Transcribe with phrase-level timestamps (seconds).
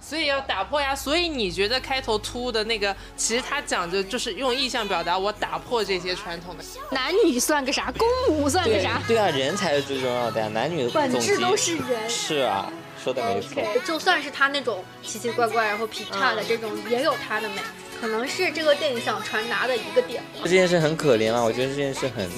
[0.00, 0.94] 所以要打破呀。
[0.94, 6.64] 所以你觉得开头突兀的那个，其实他讲的就是用意象表达我打破这些传统的。
[6.90, 7.92] 男女算个啥？
[7.92, 9.00] 公母算个啥？
[9.06, 12.08] 对啊，人才是最重要的呀，男女的本质都是人。
[12.08, 13.62] 是啊，说的没错。
[13.84, 17.56] 就算是他那种奇奇怪怪然后劈叉的这种，也有他的美，
[18.00, 20.22] 可能是这个电影想传达的一个点。
[20.42, 22.28] 这件事很可怜啊，我觉得这件事很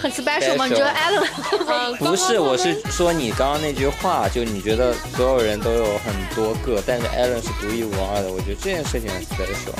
[0.00, 0.66] 很 special 吗？
[0.66, 1.96] 你觉得 Alan？
[1.98, 9.74] 不是，我是说你刚刚那句话，就你觉得所有人都有很多个，但是 Alan 是独一无二的，我觉得这件事情很 special。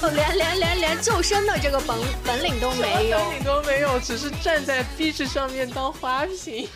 [0.14, 6.68] 连连连连救生的这个本本领都没有， 本领都没有，只是站在 beach 上面当花瓶。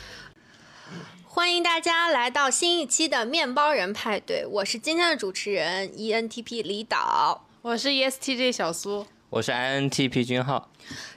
[1.25, 10.69] 欢迎大家来到新一期的面包人派对，我是今天的主持人 ENTP 李导，我是 ESTJ 小苏，我是 INTP 君浩。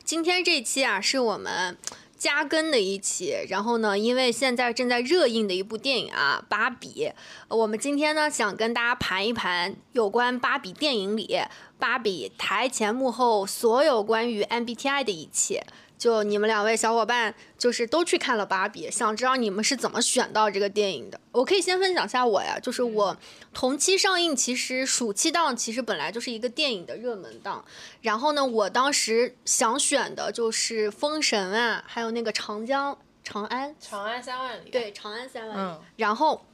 [0.06, 1.76] 今天这期啊是我们
[2.16, 7.10] 加更的一期，然后呢，因为现在正在热映的一部电影啊《芭比》，
[7.48, 11.40] 我们今天呢想跟大家盘一盘有关芭比电影里
[11.80, 15.66] 芭比台前幕后所有关于 MBTI 的一切。
[16.06, 21.20] 就你们两位小伙伴，就是都去看了《芭比》，想知道你们是怎么选到这个电影的？
[21.32, 23.18] 我可以先分享一下我呀，就是我
[23.52, 27.66] 同期上映，其实暑期档其实本来就是一个电影的热门档，
[28.04, 36.46] 然后呢，我当时想选的就是《封神》啊，还有那个《长江长安》，长安三万里，对，《长安三万里》嗯，然后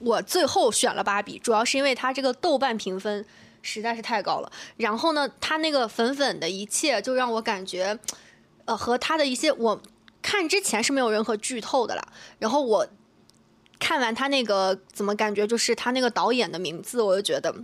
[0.00, 3.24] 我最后选了《芭比》，主要是因为它这个豆瓣评分
[3.62, 7.96] 实在是太高了，然后呢，它那个粉粉的一切就让我感觉。
[8.66, 9.80] 呃，和他的一些我
[10.22, 12.02] 看之前是没有任何剧透的啦。
[12.38, 12.86] 然后我
[13.78, 17.54] 看完他那个怎么感觉，就是他那个导演的名字，我就觉得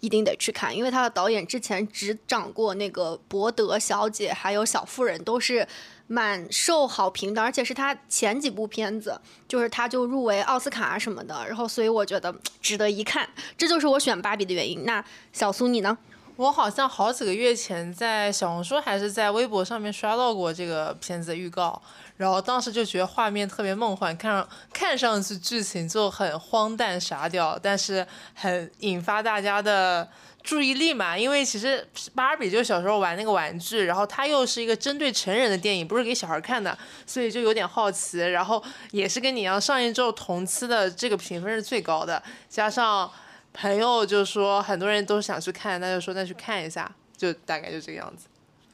[0.00, 5.66] 一定得去看，因为他的导演之前执掌过那个《博德小姐》还有《小妇人》，都是
[6.06, 11.44] 蛮受好评的，而且是他前几部片子，就是他就入围奥斯卡什么的。
[11.48, 14.84] 然后所以我觉得 值得一看，这就是我选芭比的原因。
[14.84, 15.96] 那小苏你呢？
[16.36, 21.80] 我好像好几个月前在小红书还是在微博上面刷到过这个片子的预告，
[22.16, 28.04] 然后当时就觉得画面特别梦幻，看上看上去剧情就很荒诞傻屌，但是
[28.34, 30.08] 很引发大家的
[30.42, 31.16] 注意力嘛。
[31.16, 31.86] 因为其实
[32.16, 36.76] 芭比就是小时候玩那个玩具，然后它又是一个针对成人的电影，不是给小孩看的，
[37.06, 38.18] 所以就有点好奇。
[38.18, 38.60] 然后
[38.90, 43.08] 也是跟你一样，上映之后同期的这个评分是最高的，加上。
[43.54, 48.26] 朋友就说很多人都想去看，那就说那去看一下，就大概就这个样子。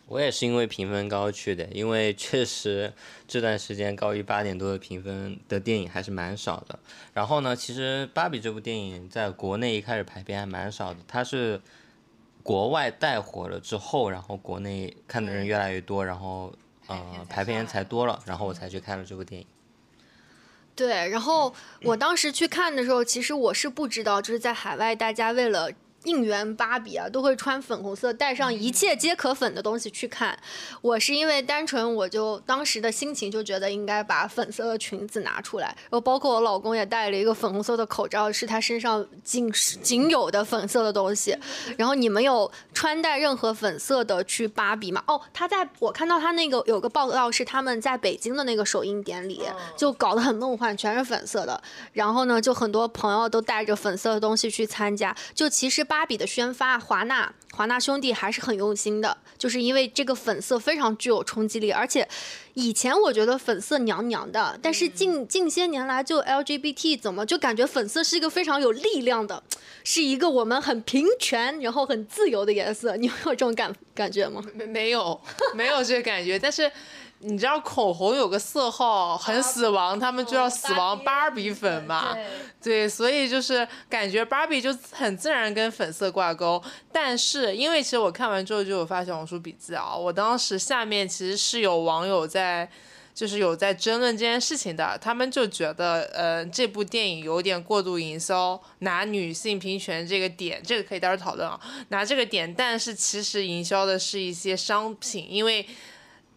[0.09, 2.93] 我也是因为评分高去的，因为确实
[3.29, 6.77] 这段时间高于八点多的评分的电影还是蛮少的。
[7.13, 11.61] 然后呢，其实《芭比》这部电影在国内一开始排片还蛮少的，它是
[12.43, 16.53] 国外带火了之后，然后国内看的人越来越多，然后
[16.89, 19.47] 呃排片才多了，然后我才去看了这部电影。
[20.75, 25.71] 对，然后我当时去看的时候，其实我是不知道，就是在海外，大家为了。
[26.05, 30.39] 应援芭比啊，都会穿粉红色，带上一切皆可粉的东西去看。
[30.81, 39.53] 我是因为单纯，我就当时的心情就觉得应该把粉色的裙子拿出来，然后包括我老公也戴了一个粉红色的口罩，是他身上仅
[39.83, 41.37] 仅有的粉色的东西。
[41.77, 45.05] 然后你们有穿戴任何粉色的去芭比吗？
[45.07, 49.43] 哦，他在我看到他那个有个报道是他们在北京的那个首映典礼，
[49.77, 51.63] 就搞得很梦幻，全是粉色的。
[51.93, 55.87] 然后呢，就很多朋友都带着粉色的东西去参加，就其实。
[55.91, 62.09] 芭比的宣发，华纳华纳兄弟还是很用心的，就是因为这个粉色非常具有冲击力，而且
[62.55, 69.43] 以前我觉得粉色娘娘的，但是近近些年来就 LGBT 怎么就感觉粉色是一个非常有力量的，
[69.83, 74.41] 是一个我们很平权然后很自由的颜色，你有这种感感觉吗？
[74.55, 75.21] 没没有
[75.57, 76.71] 没有这个感觉，但是。
[77.23, 82.17] 你知道口红有个色号很死亡，他们就要死亡芭比粉嘛？
[82.63, 86.63] 对，所以就是感觉芭比就很自然跟粉色挂钩。
[86.91, 92.67] 但是因为其实我看完之后就有发小红书笔记啊，我当时下面其实是有网友在，
[93.15, 94.97] 就是有在争论这件事情的。
[94.99, 105.67] 他们就觉得，呃，这部电影有点过度营销，拿女性平权这个点，这个可以待会儿讨论啊，拿这个点，但是其实营销的是一些商品，因为。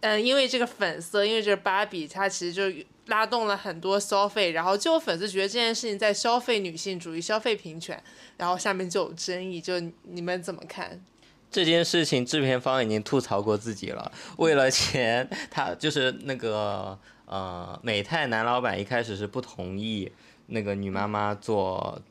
[0.05, 8.03] 嗯，因为这个粉色，因为这个芭比，它其实就拉动了很多消费，然后就有粉丝觉得这件事情在消费女性主义、消费平权，
[8.35, 11.01] 然后下面就有争议，就你们怎么看？
[11.49, 20.11] 这件事情制片方已经吐槽过自己了，为了钱，他就是那个呃美泰男老板一开始是不同意
[20.47, 22.01] 那个女妈妈做。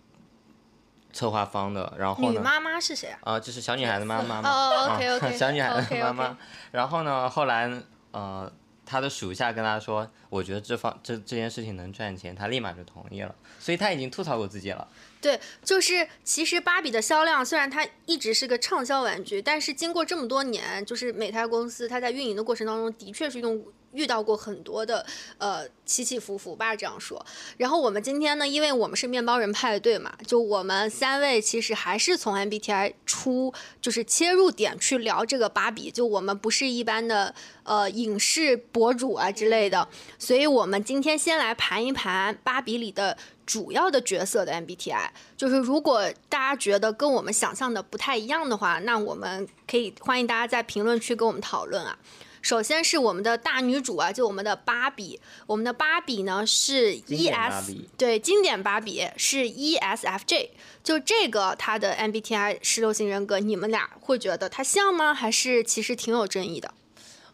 [1.12, 2.30] 策划方的，然后呢？
[2.30, 3.18] 女妈妈是谁啊？
[3.22, 4.50] 啊，就是小女孩的妈妈嘛。
[4.50, 5.32] 哦，OK OK。
[5.36, 6.38] 小女孩的妈妈。
[6.70, 7.70] 然后呢，后来
[8.10, 8.50] 呃，
[8.86, 13.34] 他的属下跟他说：“我觉得这方这这件事情能赚钱。”他立马就同意了。
[13.58, 14.88] 所以他已经吐槽过自己了。
[15.20, 23.62] 对，就是其实芭比的销量虽然它一直是个畅销玩具，但是经过这么多年，就是美泰公司它在运营的过程当中，的确是用。
[23.92, 25.04] 遇到过很多的
[25.38, 27.24] 呃起起伏伏吧，这样说。
[27.58, 37.34] 然后我们今天呢，因为我们是面包人派对嘛，就我们三位其实还是从 MBTI 出就是切入点去聊这个芭比，就我们不是一般的
[37.64, 39.86] 呃影视博主啊之类的，
[40.18, 45.08] 所以我们今天先来盘一盘芭比里的主要的角色的 MBTI。
[45.36, 51.98] 就是如果大家觉得跟我们想象的不太一样的话，那我们可以欢迎大家在评论区跟我们讨论啊。
[52.42, 55.20] 首先是我们的大女主啊，就我们的芭比。
[55.46, 60.50] 我们的芭比呢是 E S，对，经典芭比是 E S F J。
[60.82, 65.14] 就这个她的 MBTI 十六型人格，你们俩会觉得她像吗？
[65.14, 66.74] 还是其实挺有争议的？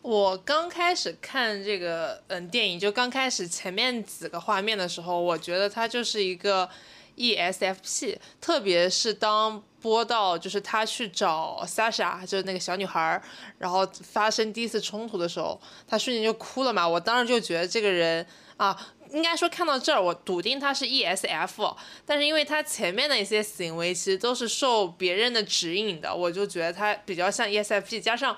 [0.03, 6.69] 我刚开始看这个嗯电影，就刚开始前面几个画面的时候，我觉得她就是一个
[7.15, 9.63] E S F P，特别是当。
[9.81, 13.21] 播到就是他去找 Sasha，就是那个小女孩，
[13.59, 16.87] 然后发生第一次冲突的时候，他瞬间就哭了嘛。
[16.87, 18.27] 我当时就觉得这个人
[18.57, 18.77] 啊，
[19.11, 28.37] 应该说看到这儿，我笃定他是 ESF，但是因为他前面的一些行为其实都是受别人的指引的，我就觉得他比较像 ESFP，加上。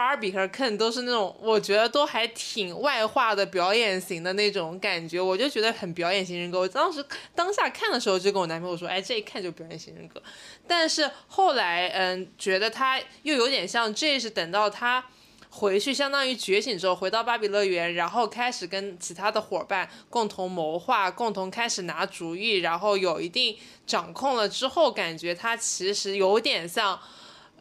[0.00, 6.60] 芭比和 Ken 都是那种，我觉得都还挺外化的表演型的那种感觉，我就觉得很表演型人格。
[6.60, 7.04] 我当时
[7.34, 10.22] 当下看的时候就跟我男朋友说，哎，这一看就表演型人格。
[10.66, 15.04] 但是后来，嗯，觉得他又有点像，这是等到他
[15.50, 23.54] 回去，相当于觉醒之后，回到芭比乐园，然后开始跟其他的伙伴共同谋划，共同开始拿主意，然后有一定
[23.86, 26.98] 掌控了之后，感觉他其实有点像。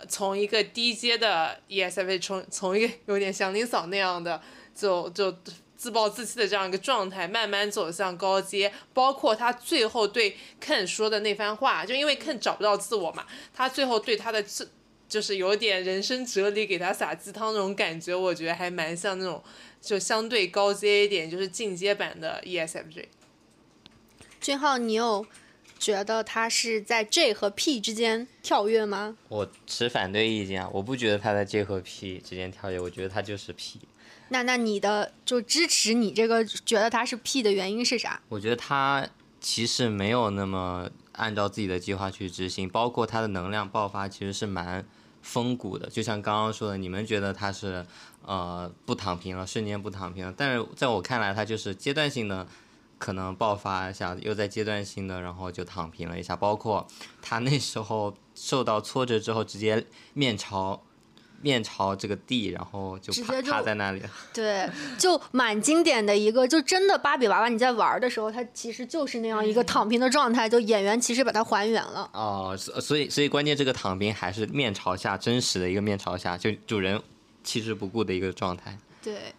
[0.08, 4.42] 从一个低阶的 ESFJ，从从一个有点像林嫂那样的，
[4.76, 5.36] 就就
[5.76, 8.72] 自暴自弃的这样一个状态，慢慢走向高阶。
[8.94, 14.72] 包括他最后对 Ken 说的那番话，就因为 Ken 找不到自我嘛，他最后对他的自
[15.08, 19.44] 就是有点人生哲理，给他撒鸡汤那种感觉，我觉得还蛮像那种
[19.82, 23.06] 就相对高阶一点，就是进阶版的 ESFJ。
[24.40, 25.26] 俊浩，你有？
[25.80, 29.16] 觉得他是在 J 和 P 之间跳跃吗？
[29.30, 30.70] 我持反对意见啊！
[30.74, 33.80] 我不觉得他在 J 和 P 之间跳跃，我觉得他就是 P。
[34.28, 38.22] 那那你的就支持你这个觉得他是 P 的原因是啥？
[38.28, 39.08] 我觉得他
[39.40, 44.86] 其实没有那么按照自己的计划去执行，包括他的能量爆发其实是蛮
[45.22, 45.90] 风骨的。
[45.90, 47.86] 就像刚刚说的，你们觉得他是
[48.26, 52.46] 呃不躺平了，瞬间不躺平了，但是在我看来，他就是阶段性的。
[53.00, 56.36] 可能爆发一下，又在阶段性的，然后就躺平了一下。
[56.36, 56.86] 包括
[57.22, 60.84] 他那时候受到挫折之后，直接面朝
[61.42, 63.14] 面朝这个地，然后就
[63.44, 64.02] 趴在那里。
[64.34, 70.50] 对，就蛮经典的一个，就真的芭比娃娃你在玩的时候，它其实就是那样一个躺平的状态。
[70.50, 72.10] 就演员其实把它还原了。
[72.14, 77.02] 哦，所以所以关键这个躺平还是面朝下，真实的一个面朝下，就主人
[77.46, 78.78] 弃之不顾的一个状态。
[79.04, 79.34] 对。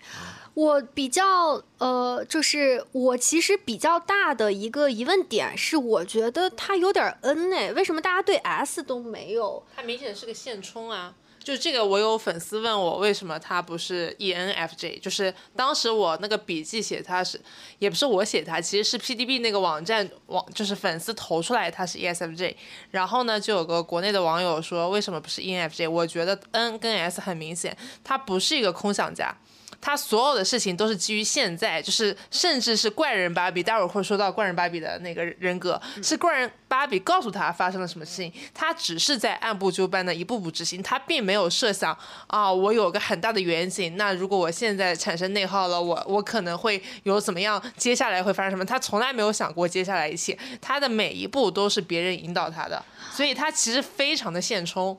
[0.55, 9.65] 我比较呃，就是我其实比较大的一个疑问点是，我觉得他有点 N 哎，为什么大家对 S 都没有？
[9.75, 11.15] 他明显是个现充啊！
[11.43, 17.41] 就这个，我有粉丝问我为什么他不是 ENFJ，就是当时我那个笔记写他是，
[17.79, 22.55] 也不是我写他，其实是 PDB 那个网站网，就是粉丝投出来他是 ESFJ，
[22.91, 25.89] 然后呢就有个国内的网友说为什么不是 ENFJ？
[25.89, 27.75] 我觉得 N 跟 S 很明显，
[28.05, 29.35] 他不是一个空想家。
[29.81, 41.97] 他所有的事情都是基于现在，就是甚至是怪人芭比，待会儿会说到怪人芭比的那个人格，是怪人芭比告诉他发生了什么事情，他只是在按部就班的一步步执行，他并没有设想
[42.27, 48.65] 啊，我有个很大的远景，那如果我现在产生内耗了，我我可能会有怎么样，接下来会发生什么？
[48.65, 54.99] 他从来没有想过接下来一切，他的每一步都是别人引导他的，所以他其实非常的现充。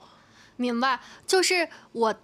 [0.55, 2.15] 明白，就是我。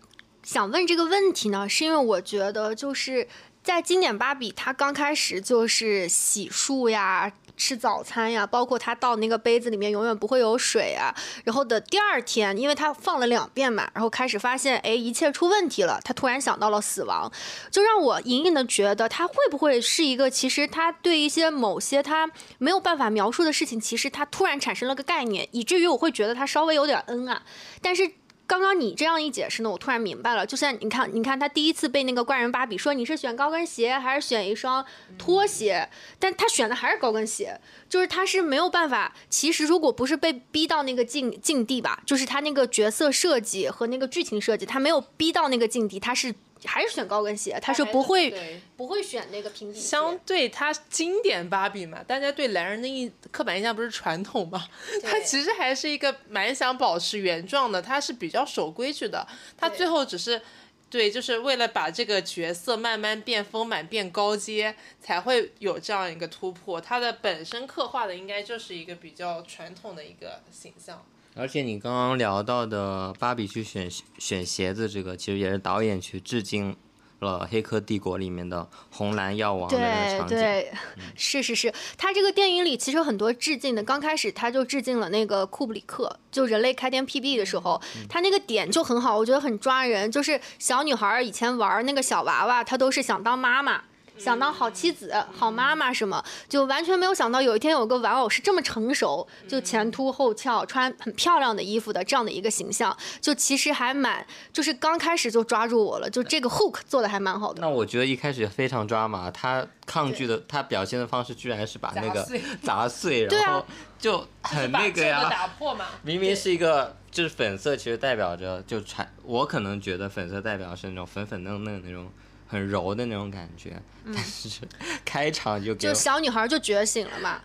[0.48, 3.27] 想问这个问题呢，是因为我觉得就是
[3.62, 11.13] 在经典芭比，它刚开始就是洗漱呀、吃早餐呀，包括它倒那个杯子里面永远不会有水啊。
[11.44, 17.30] 然后的第二天，因为它放了两遍嘛，然后开始发现哎一切出问题了，他突然想到了死亡，
[17.70, 27.44] 就让我隐隐的觉得他会不会是一个其实他对一些某些他没有办法描述的事情，其实他突然产生了个概念，以至于我会觉得他稍微有点恩啊，
[27.82, 28.10] 但是。
[28.48, 30.46] 刚刚你这样一解释呢，我突然明白了。
[30.46, 34.84] 就像你看，你看他第一次被那个怪人芭比说你是选高跟鞋还是选一双
[35.18, 39.13] 拖鞋，但他选的还是高跟鞋，就是他是没有办法。
[39.30, 46.34] 其实如果不是被逼到那个境境地吧，就是他那个角色设计和那个剧情设计，他没有逼到那个境地，他是
[46.66, 49.88] 还是选高跟鞋，他是不会不会选那个平底鞋。
[49.88, 54.68] 相对他经典芭比嘛，大家对男人的印刻板印象不是传统嘛？
[55.04, 59.28] 他其实还是一个蛮想保持原状的，他是比较守规矩的。
[59.58, 60.42] 他最后只是
[60.90, 66.80] 对，就是为了把这个角色慢慢变丰满、变高阶，才会有这样一个突破。
[66.80, 71.06] 他的本身刻画的应该就是一个比较传统的一个形象。
[71.38, 76.75] 而且你刚刚聊到的芭比去选选鞋子这个，其实也是导演去致敬
[77.20, 79.77] 了《黑客帝国》里面的红蓝药王的
[80.17, 80.38] 场景。
[80.38, 80.72] 对对，
[81.15, 83.84] 是是是，他这个电影里其实很多致敬的。
[83.84, 90.12] 刚开始他就致敬了那个库布里克，就人类开天辟地的时候，他那个点就很好，我觉得很抓人。
[90.12, 93.84] 就是小女孩以前玩那个小娃娃，她都是想当妈妈。
[94.17, 107.62] 想当好妻子、好妈妈什么，就完全没有想到有一天有个玩偶是这么成熟，就前凸后翘，穿很漂亮的衣服的这样的一个形象，就其实还蛮，就是刚开始就抓住我了，就这个 hook 做的还蛮好的。
[107.62, 112.27] 那我觉得一开始非常抓马，他抗拒的，他表现的方式居然是把那个
[112.62, 113.65] 砸碎， 然后
[114.00, 115.86] 就 很那个呀，打破嘛。
[116.03, 122.12] 明明是一个，就是粉色，其实代表着就传，我可能觉得粉色代表是那种粉粉嫩嫩那种。
[122.48, 123.75] 很柔的那种感觉，
[124.06, 124.50] 但是
[125.04, 127.42] 开场就就小女孩就觉醒了嘛，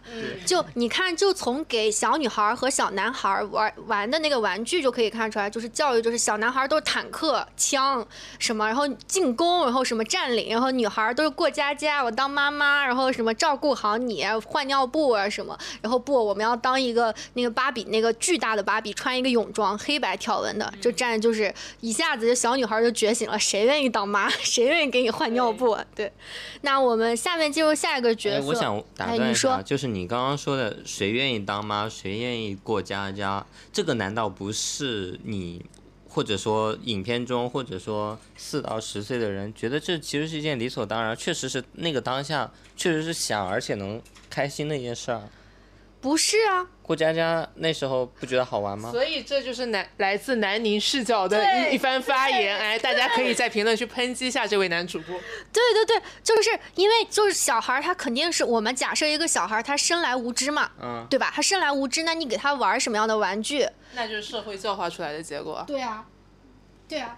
[0.47, 8.06] 就你看，就从给小女孩和小男孩玩玩的那个玩具就可以看出来，就是教育，就是小男孩都是坦克、枪
[8.38, 24.91] 什么，然后进攻，然后什么占领，然后女孩都是过家家，我当妈妈，然后什么照顾好你，换尿布啊什么，然后不，我们要当一个那个芭比，那个巨大的芭比，穿一个泳装，黑白条纹的，就站就是一下子，就小女孩就觉醒了，谁愿意当妈， 谁愿意？
[24.92, 26.12] 给你换尿布，对。
[26.61, 28.46] 那我们下面进入下一个角色。
[28.46, 35.64] 我想打断一下，就是你刚刚说的，谁愿意当妈，谁愿意过家家，这个难道不是你，
[36.08, 45.22] 或者说影片中，或者说四到十岁的人觉得这其实是一件理所当然，确实是那个当下确实是想而且能开心的一件事儿。
[46.02, 48.90] 不是啊，过家家那时候不觉得好玩吗？
[48.90, 55.16] 所以这就是南来自南宁视角的一一番发言，哎，大家可以在评论区抨击一下这位男主播。
[55.52, 61.32] 对对对，就是因为就是小孩他肯定是我们假设一个小孩他生来无知嘛，嗯，对吧？
[61.32, 63.64] 他生来无知，那你给他玩什么样的玩具？
[63.94, 65.64] 那就是社会教化出来的结果。
[65.66, 66.04] 对啊，
[66.88, 67.16] 对啊。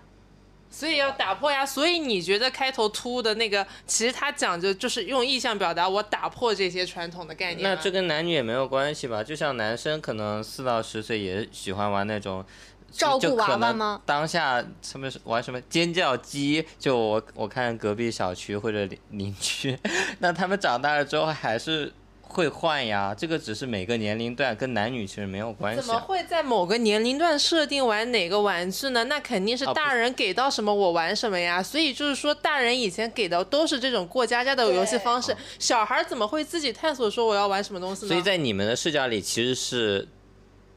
[0.75, 1.65] 所以要打破呀！
[1.65, 7.63] 所以你觉得开头突的那个，其实他讲究就是用意象表达我打破这些传统的概念。
[7.63, 9.23] 那这跟男女也没有关系吧？
[9.23, 12.45] 就像男生可能四到十岁也喜欢玩那种
[12.91, 14.03] 照顾娃娃吗？
[14.05, 16.67] 当下什么玩什么尖叫鸡？
[16.77, 19.79] 就我我看隔壁小区或者邻居，
[20.19, 21.93] 那他们长大了之后还是。
[22.35, 25.81] 会换呀，这个只是每个年龄段跟男女其实没有关系。
[25.81, 29.05] 怎么会在某个年龄段设定玩哪个玩具呢？
[29.05, 31.63] 那肯定是大人给到什么我玩什么呀。
[31.63, 38.09] 所以就是说，大人以前给的都是这种过家家的游戏方式，小孩怎么会自己探索说我要玩什么东西呢？
[38.09, 40.09] 所以在你们的视角里，其实是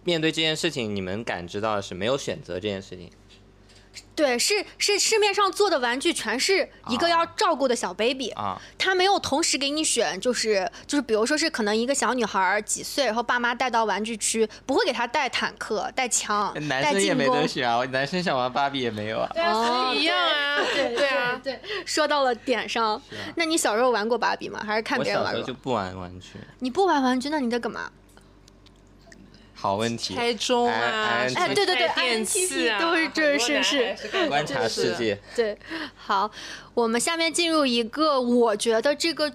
[0.04, 3.10] 面对这件事情，你们感知到的是没有选择这件事情。
[4.18, 23.00] 对，是是市面上做的玩具全是一个要照顾的小 baby，啊，他没有同时给你选，就是就是，比如说是可能一个小女孩几岁，然后爸妈带到玩具区，不会给她带坦克、带枪、男生也没得选啊，男生想玩芭比也没有啊，哦，一样啊，对对啊，对，说到了点上。
[23.36, 24.60] 那你小时候玩过芭比吗？
[24.66, 25.32] 还是看别人玩？
[25.32, 26.40] 我小时候就不玩玩具。
[26.58, 27.92] 你不玩玩具，那你在干嘛？
[29.60, 35.20] 好问题，开中啊，哎，对对对，电器都是这是是观察世界。
[35.36, 35.58] 对，
[35.96, 36.30] 好，
[36.76, 39.34] 我们下面进入一个，我觉得这个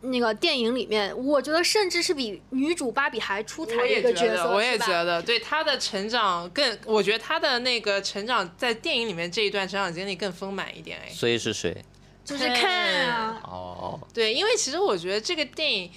[0.00, 11.08] 那个电影里面，我觉得甚至是比女主芭比还出彩的一个角色，我也觉得，对她的成长更，我觉得她的那个成长在电影里面这一段成长经历更丰满一点哎。
[11.10, 11.80] 所以是谁？
[12.24, 13.40] 就是看啊。
[13.44, 14.00] 哦。
[14.12, 15.88] 对，因为其实我觉得这个电影。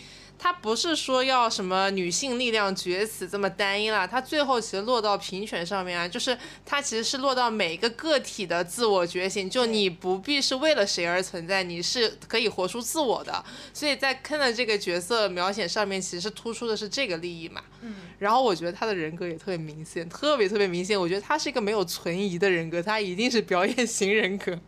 [0.44, 13.42] 它不是说要什么女性力量崛起这么单一了，它最后其实落到平权上面啊，就是它其实是落到每个个体的自我觉醒，就你不必是为了谁而存在，你是可以活出自我的。
[13.74, 17.62] 所以在坑的这个角色描写上面，其实突出的是这个利益嘛。
[17.80, 17.96] 嗯。
[18.20, 21.00] 然后我觉得他的人格也特别明显，特别特别明显。
[21.00, 24.60] 我觉得他是一个没有存疑的人格，他一定是表演型人格。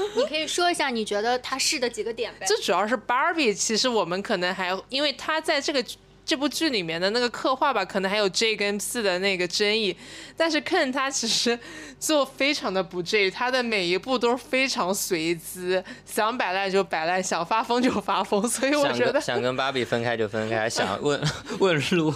[0.16, 2.46] 你可以说一下你觉得他是的几个点呗？
[2.46, 5.84] 最主要是 Barbie，其实我们可能还因为他在这个
[6.24, 9.96] 这部剧里面的那个刻画吧，可能还有 J 跟 P 的那个争议。
[10.36, 11.58] 但是 Ken 他其实
[11.98, 18.46] 做非常的不 J，他的每一步都是非常随机，想摆烂就摆烂，想发疯就发疯。
[18.46, 21.18] 所以我觉得想 跟芭比分开就分开，想问
[21.60, 22.12] 问路，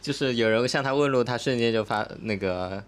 [0.00, 2.82] 就是有人向他问路，他瞬间就发那个。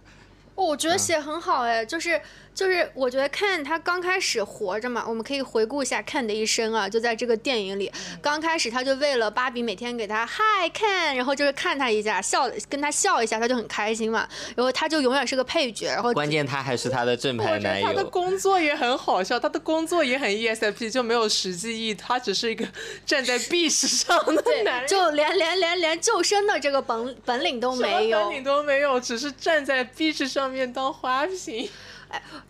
[0.54, 2.20] 哦，我觉得写很好哎，就是
[2.54, 7.90] 就是，我觉得看他刚开始活着嘛，我们可以回顾一下 Ken 的一生啊，就在这个电影里，
[8.20, 18.12] 刚开始他就为了芭比每天给他嗨看，然后就是看他一下，笑跟他笑一下，他就很开心嘛，然后他就永远是个配角，然后关键他还是他的正牌男觉得他的。
[18.12, 22.66] 工作也很好笑，他的工作也很 ESFP，就没有实际意义，他只是一个
[23.06, 24.86] 站在 B 史上的男人。
[24.86, 31.70] 就连连连连救生的这个本本领都什么没有本，领都没有，只是站在 beach 上面当花瓶。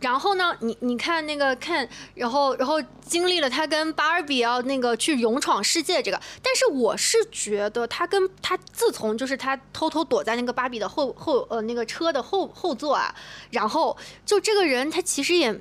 [0.01, 13.15] 然后呢，你你看那个看，然后然后经历了他跟芭比要那个去勇闯世界这个，但是我是觉得他跟他自从就是他偷偷躲在那个芭比的后后呃那个车的后后座啊，
[13.51, 15.61] 然后就这个人他其实也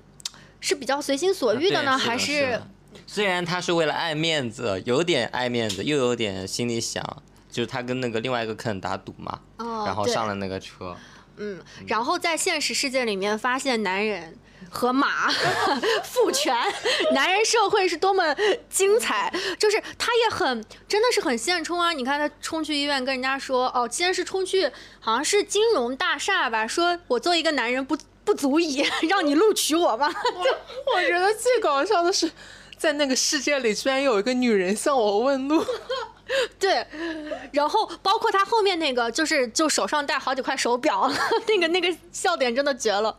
[0.59, 2.67] 是比较随心所欲的呢，还是的。
[3.07, 7.03] 虽然他是为了爱面子，有点爱面子，又有点心里想，
[7.49, 10.95] 就是他跟那个另外一个肯打赌嘛，哦然后上了那个车。
[11.37, 14.37] 嗯，然后在现实世界里面发现男人
[14.69, 15.29] 和马
[16.03, 16.55] 父权，
[17.13, 18.35] 男人社会是多么
[18.69, 21.93] 精彩，就是他也很真的是很现充啊！
[21.93, 24.69] 你看他冲去医院跟人家说，哦，今天是冲去
[24.99, 30.07] 好像是金融大厦吧，说我做一个男人不不足以 让你录取我吗？
[30.95, 32.31] 我觉得最搞笑的是，
[32.77, 35.65] 在那个世界里，居然有一个女人向我问路。
[36.59, 36.85] 对，
[37.51, 41.11] 然后包括他后面那个，就是就手上戴好几块手表，
[41.47, 43.17] 那个那个笑点真的绝了。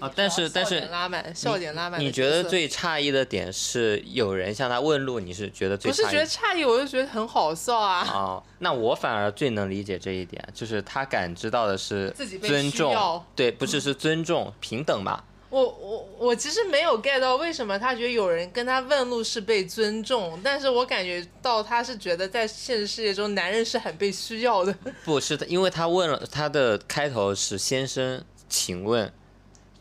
[0.00, 2.12] 啊，但是但笑是点拉满，笑点拉满你。
[2.12, 6.04] 觉得最诧异的点是有人向他问路，你是觉得最不是？
[6.04, 8.06] 觉得诧异，我就觉得很好笑啊。
[8.12, 15.24] 哦，那我反而最能理解这一点，就是他感知到的是自己被尊重需要，对，不是是尊重、平等嘛？
[15.50, 24.74] 我我我其实没有 get 到为什么他觉得有人跟他问路是被尊重，但是我感觉到他是觉得在现实世界中男人是很被需要的。
[25.04, 29.12] 不是的，因为他问了他的开头是先生，请问，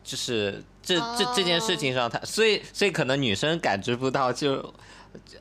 [0.03, 4.73] 就是这这这件事情上他，所以所以可能女生感知不到就。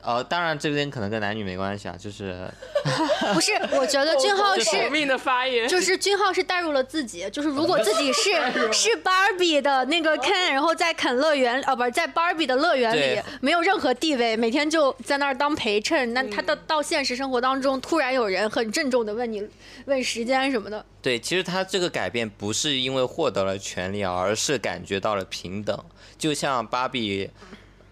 [0.01, 2.47] 呃，当然这边可能跟男女没关系啊，就是
[3.33, 8.31] 不是，我觉得俊浩是命的发言，就是俊浩是带入了自己，就是如果自己是
[8.71, 19.47] 是芭比的那个 Ken，然后在肯乐园，哦，不是在芭比的乐园里没有任何地位，每天就在那儿当陪衬，那他到到现实生活当中，突然有人很郑重的问你
[19.85, 25.77] 问时间什么的，对，其实他这个改变不是因为获得了权利，而是感觉到了平等。
[26.17, 27.29] 就像芭比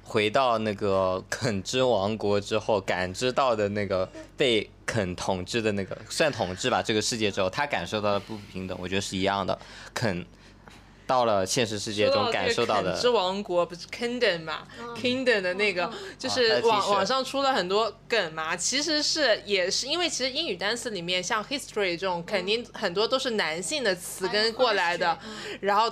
[0.08, 9.58] 回到那个肯之王国之后，感知到的那个被肯统治的那个算统治吧，这个世界之后，他感受到的不平等，我觉得是一样的。
[9.96, 10.24] 肯
[11.08, 25.18] 到了现实世界中感受到的肯之王国不是 Kingdom 嘛、k i n g d o m 的那个就是网网上出了很多梗嘛，其实是也是因为其实英语单词里面像 history 这种肯定很多都是男性的词根过来的，
[25.62, 25.91] 然后。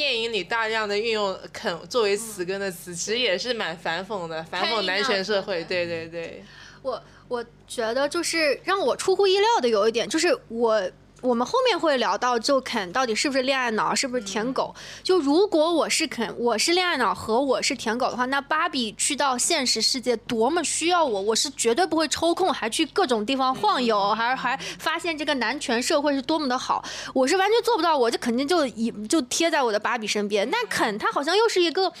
[0.00, 5.62] 电影里大量的运用“肯”作为词根的词，其实也是蛮反讽的，反讽男权社会。
[5.64, 6.42] 对对对，
[6.80, 14.74] 我我觉得就是让我出乎意料的有一点，就是我我们后面会聊到，就肯到底是不是恋爱脑，是不是舔狗？
[15.02, 30.48] 就如果我是肯，我是恋爱脑和我是舔狗的话，那芭比去到现实世界多么需要我，我是绝对不会抽空还去各种地方晃悠，还还发现这个男权社会是多么的好，我是完全做不到，我就肯定就以就贴在我的芭比身边。
[30.50, 31.92] 但肯他好像又是一个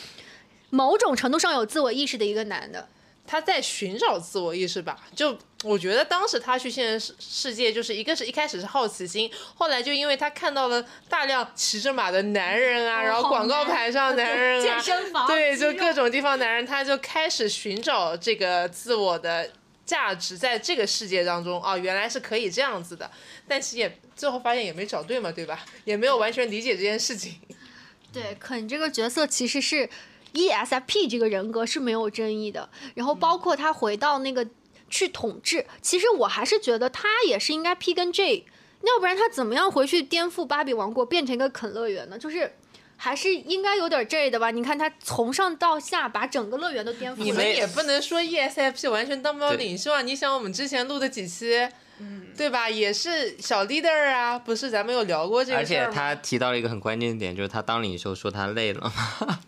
[0.70, 2.88] 某种程度上有自我意识的一个男的。
[3.26, 4.96] 他在寻找自我意识吧。
[5.14, 19.50] 就我觉得当时他去现实世界，就是一个是一开始是好奇心，后来就因为他看到了大量骑着马的男人啊，然后广告牌上男人啊，健身房对，就各种地方男人，他就开始寻找这个自我的。
[19.86, 23.10] 价值在这个世界当中啊，原来是可以这样子的，
[23.48, 25.66] 但是也最后发现也没找对嘛，对吧？
[25.84, 27.40] 也没有完全理解这件事情。
[28.12, 29.90] 对，肯这个角色其实是
[30.32, 34.46] E ESFP 这个人格是没有争议的，然后包括他回到那个
[34.90, 38.44] 去统治，其实我还是觉得他也是应该 P 跟 J，
[38.82, 42.18] 要不然他怎么样回去颠覆芭比王国，变成一个肯乐园呢？
[42.18, 42.52] 就是。
[43.02, 44.50] 还是应该有点 J 的吧？
[44.50, 47.24] 你看他从上到下把整个乐园都颠覆了。
[47.24, 50.02] 你们也不能说 E ESFP 完全当不了领袖啊！
[50.02, 51.66] 你想我们之前录的几期，
[52.36, 52.68] 对吧？
[52.68, 55.94] 也是小 leader 啊，不是咱们有聊过这而且个事儿吗？
[55.94, 59.38] 他提到了一个很关键的点，就是他当领袖说他累了嘛。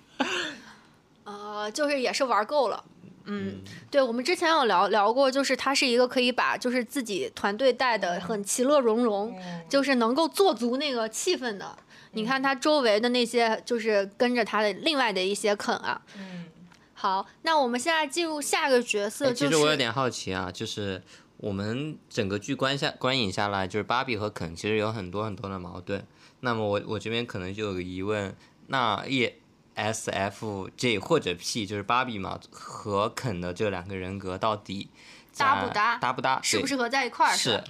[1.24, 2.82] 呃， 就是也是玩够了。
[3.24, 9.34] 嗯，对，我们之前有聊聊过，就是他是一个可以把就是自己团队带的很其乐融融，
[9.68, 11.76] 就是能够做足那个气氛的。
[12.12, 16.02] 你看他周围的那些，就是跟着他的另外的一些肯啊。
[16.18, 16.44] 嗯，
[16.92, 21.02] 好，那我们现在进入下一个角色，哎就是其实我有点好奇啊，就是
[21.38, 26.04] 我们整个剧观下观影下来，就是芭比和肯其实有很多很多的矛盾。
[26.40, 28.34] 那么我我这边可能就有个疑问，
[28.66, 29.32] 那 E
[29.74, 34.88] S F J 或者 P 就是芭比嘛和肯的这两个人格到底
[35.36, 36.36] 搭不搭搭不搭？
[36.40, 37.36] 对适不适合在一块儿？
[37.36, 37.62] 是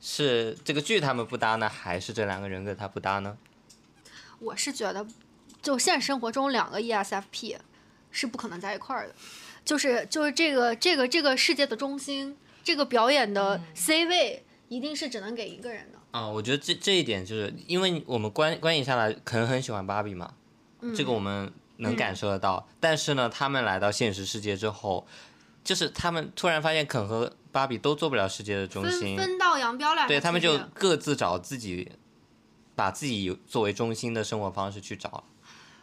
[0.00, 3.36] 是这个剧他们不搭呢，还是这两个人格他不搭呢？
[4.38, 5.06] 我是觉得，
[5.60, 7.56] 就现实生活中两个 E ESFP
[8.10, 9.14] 是不可能在一块儿的，
[9.64, 15.98] 就是就是这个这个这个世界的中心，这个表演的 C 位一定是只能给一个人的。
[16.12, 20.32] 啊、我觉得这这一点就是因为我们观观影下来，可能很喜欢芭比嘛，
[20.94, 22.68] 这个我们能感受得到。
[22.78, 25.06] 但是呢，他们来到现实世界之后，
[25.62, 30.06] 就是他们突然发现肯和芭比都做不了世界的中心，分道扬镳了。
[30.06, 31.92] 对他们就各自找自己，
[32.74, 35.24] 把自己作为中心的生活方式去找。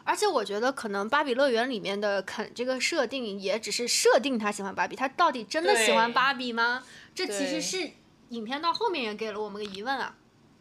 [0.04, 6.82] 而且我觉得可能芭比乐园里面的肯这个设定也只是设定他喜欢芭比，他到底真的喜欢芭比吗？
[7.14, 7.92] 这其实是
[8.30, 10.16] 影片到后面也给了我们个疑问啊。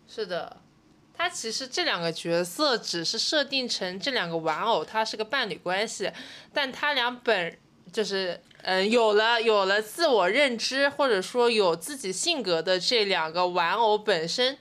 [0.08, 0.56] 是的，
[1.16, 6.10] 他其实这两个角色只是设定成这两个玩偶，它是个伴侣关系，
[6.52, 7.58] 但他俩本
[7.92, 14.58] 就是嗯有了有了自我认知，或者说有自己性格的这两个玩偶本身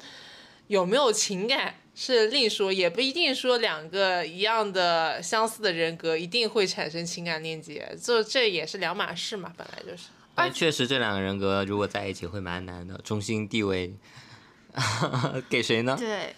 [0.68, 10.10] 有没有情感是另说，也不一定说两个一样的相似的人格一定会产生情感链接，就这也是两码事嘛，本来就是。
[10.36, 13.96] 哎确实这两个人格如果在一起会蛮难的，中心地位
[15.50, 15.96] 给谁呢？
[15.98, 16.36] 对，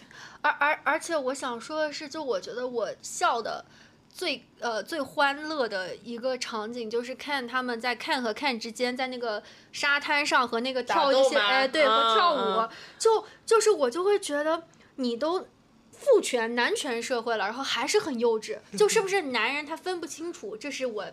[0.47, 3.65] 而而而且我想说的是，就我觉得我笑的
[4.09, 14.63] 最呃最欢乐的一个场景，就是看他们在看和看之间，在那个沙滩上和那个跳一些哎对和跳舞，就就是我就会觉得
[14.95, 15.47] 你都。
[15.99, 21.03] 父权男权社会了，然后还是很幼稚，就 是不是男人他分不清楚，这是我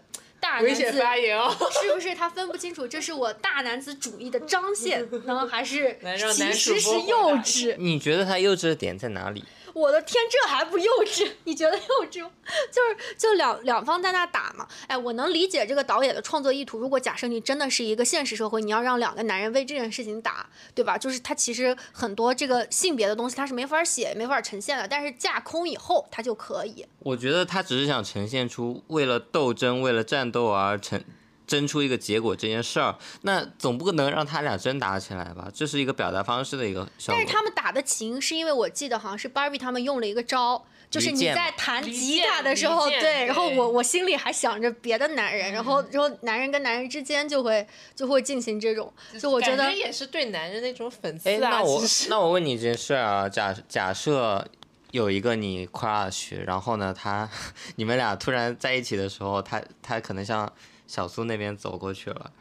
[0.41, 1.51] 大男子危险发言哦！
[1.83, 5.99] 是不是他分不清楚这是我大男子主义的彰显呢，还是
[6.33, 7.75] 其实是幼稚？
[7.79, 9.45] 你觉得他幼稚的点在哪里？
[9.75, 11.31] 我的天，这还不幼稚？
[11.45, 12.31] 你觉得幼稚吗？
[12.73, 14.67] 就是就两两方在那打嘛。
[14.87, 16.79] 哎，我能理解这个导演的创作意图。
[16.79, 20.97] 如果假设你真的是一个现实社会，你要让两个男人为这件事情打，对吧？
[20.97, 26.87] 就是他其实很多这个性别的东西他是没法写、没法呈现的，但是架空以后他就可以。
[27.01, 31.03] 我觉得他只是想呈现出为了斗争、为了战斗而成
[31.47, 35.49] 争出一个结果这件事儿，那总不能让他俩真打起来吧？
[35.53, 37.17] 这是一个表达方式的一个效果。
[37.19, 51.51] 但是他们打的勤，是因为我记得好像是 Barbie 他们用了一个招，就是你在弹吉他的时候，对，然后我我心里还想着别的男人，然后然后男人跟男人之间就会就会进行这种，就我觉得觉也是对男人的一种讽刺哎，啊。
[51.51, 54.47] 那我那我问你一件事啊，假假设
[54.93, 57.29] 有一个你 crush，然后呢，他
[57.77, 60.51] 你们俩突然在一起的时候，他他可能向
[60.87, 62.33] 小苏那边走过去了，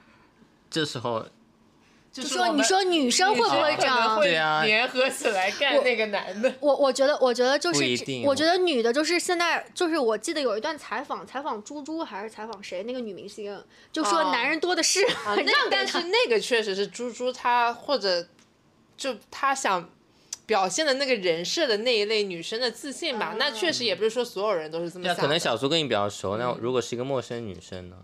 [0.69, 1.25] 这时候
[2.12, 4.19] 就就是说你说女生会不会这样？
[4.21, 6.53] 对啊联合起来干那个男的。
[6.60, 7.84] 我我觉得，我觉得就是
[8.25, 13.60] 我觉得女的，就是现在，就是我记得有一段采访，采访猪猪还是采访谁，那个女明星
[13.91, 18.27] 就说哦男人多的是， 啊，那让但是那个确实是猪猪她或者
[18.95, 19.89] 就她想
[20.45, 23.36] 表现的那个人设的那一类女生的自信吧。
[23.39, 25.21] 那确实也不是说所有人都是这么那想的。
[25.23, 27.95] 可能小苏跟你比较熟，那如果是一个陌生女生呢？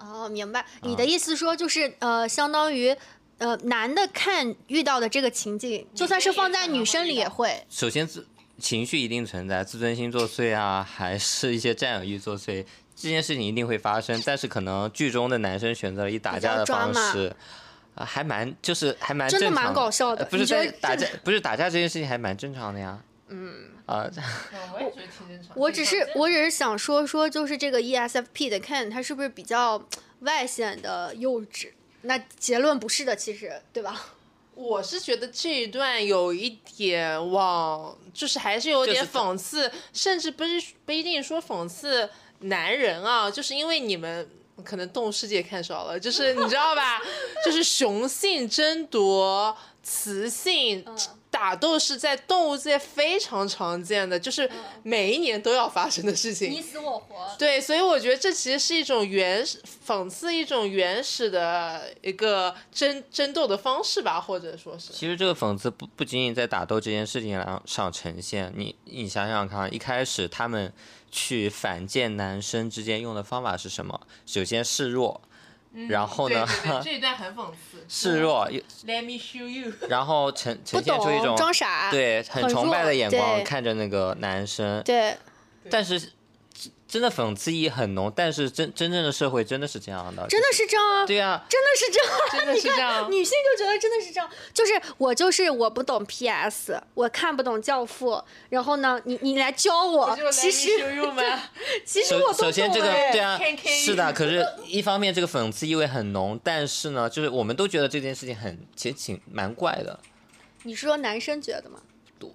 [0.00, 0.64] 哦，明白。
[0.82, 2.96] 你的意思说就是呃，相当于
[3.38, 7.64] 呃，男的看遇到的这个情景，就算是放在女生里也会。
[7.70, 8.26] 首先自
[8.58, 14.22] 情绪一定存在，自尊心作祟啊，还是一些占有欲作祟，这件事情一定会发生。
[14.26, 17.34] 但是可能剧中的男生选择了以打架的方式，
[17.94, 22.98] 啊，还蛮就是还蛮真的蛮搞笑的呃不是在打架，不是打架这件事情还蛮正常的呀。
[23.28, 24.10] 嗯啊，
[24.52, 25.52] 嗯 我也觉得挺正常。
[25.56, 29.82] 我只是我只是想说说，就是这个 E ESFP 的 Ken，他是不是比较
[30.20, 31.70] 外显的幼稚？
[32.02, 34.06] 那结论不是的，其实对吧？
[34.54, 42.08] 我是觉得这一段有一点往，就是还是有点就是他讽刺，甚至不是不一定说讽刺
[42.40, 44.28] 男人啊，就是因为你们
[44.62, 47.00] 可能动物世界看少了，就是你知道吧，
[47.44, 50.84] 就是雄性争夺雌性
[51.40, 54.48] 打斗是在动物界非常常见的，就是
[54.82, 56.50] 每一年都要发生的事情。
[56.50, 57.34] 你死我活。
[57.38, 64.92] 对，所以我觉得这其实是一种原始讽刺一种原始的一个争争斗的方式吧，或者说是。
[64.92, 70.70] 其实这个讽刺不不仅仅在打斗这件事情上上呈现，你你想想看，一开始他们
[71.10, 73.98] 去反见男生之间用的方法是什么？
[74.26, 75.22] 首先示弱，
[75.88, 77.84] 然后呢嗯对对对，这一段很讽刺。
[77.88, 78.48] 示弱
[78.86, 79.72] ，Let me show you。
[79.88, 81.90] 然后呈，呈现出一种装傻。
[81.90, 85.16] 对很很崇拜的眼光看着那个男生，对，
[85.70, 86.12] 但是
[86.90, 92.20] 真的讽刺意义很浓，但是真真正的社会真的是这样的，真的是这样啊，对呀、真的是这样。
[92.32, 93.10] 真的是这样。
[93.10, 101.22] 女性就觉得真的是这样，就是我就是我不懂 PS，我看不懂教父，然后呢，你你来教我，其实吗？
[101.86, 110.00] 其实我都首首先这个对啊是的，可是一方面这个讽刺意味很浓，但是呢，就是我们都觉得这件事情很其实挺蛮怪的。
[110.64, 111.80] 你是说男生觉得吗？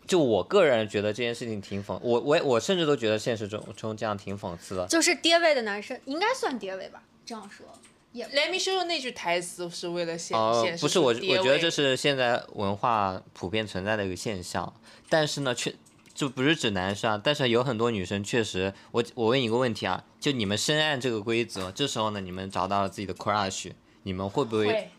[0.08, 4.88] 就我个人觉得这件事情挺讽，我我我甚至都觉得现实中中这样挺讽刺的。
[4.88, 7.04] 就是爹味的男生应该算爹味吧？
[7.26, 7.66] 这样说
[8.12, 14.74] 也 Let me show you 那句台词是为了显哦显，示不是我，我觉得这是现在文化普遍存在的一个现象，
[15.10, 15.74] 但是呢，确
[16.14, 23.72] 就不是指男生啊，但是有很多女生确实，我我问你一个问题啊，就你们深谙这个规则，这时候呢，你们找到了自己的 crush，
[24.04, 24.90] 你们会不会？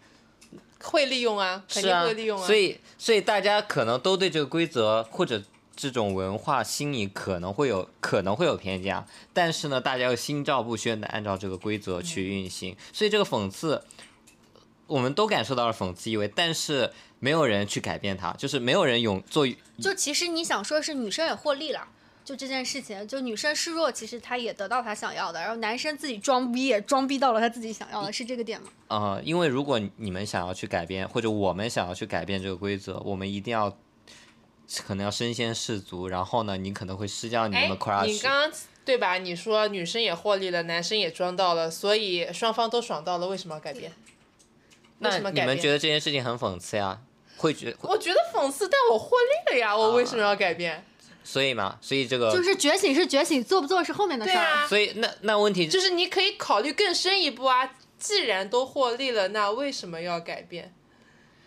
[0.83, 2.47] 会会利用啊，肯定会利用啊。
[2.47, 5.43] 所以所以大家可能都对这个规则或者
[5.75, 13.85] 这种文化心理可能会有可能会有偏见，啊，但是呢，大家又心照不宣的按照这个规则去运行，所以这个讽刺，
[14.87, 19.47] 我们都感受到了讽刺意味，但是没有人去改变它，就是没有人勇做。
[19.81, 21.87] 就其实你想说的是女生也获利了。
[22.27, 28.69] 就这件事情，就女生示弱，其实她也得到她想要的，然后男生自己装逼也装逼到了他自己想要的，是这个点吗？
[28.89, 33.79] 呃，因为如果你们想要去改变，或者我们想要去改变这个规则，我们一定要
[34.85, 38.07] 可能要身先士卒，然后呢，你可能会失掉你哎们的 crush。
[38.07, 39.19] 你刚刚对吧？
[39.19, 43.93] 你说女生也获利了，男生也装到了，所以双方都爽到了，为什么要改变？
[44.99, 47.01] 那你们什么改变觉得这件事情很讽刺呀？
[47.37, 50.85] 会觉我觉得讽刺，但我获利了呀，我为什么要改变？
[51.27, 54.45] 所以嘛，所以这个就是觉醒是觉醒，做不做是后面的事儿。
[54.45, 57.69] 啊，所以那那问题就是你可以考虑更深一步啊。
[57.99, 60.75] 既然都获利了，那为什么要改变？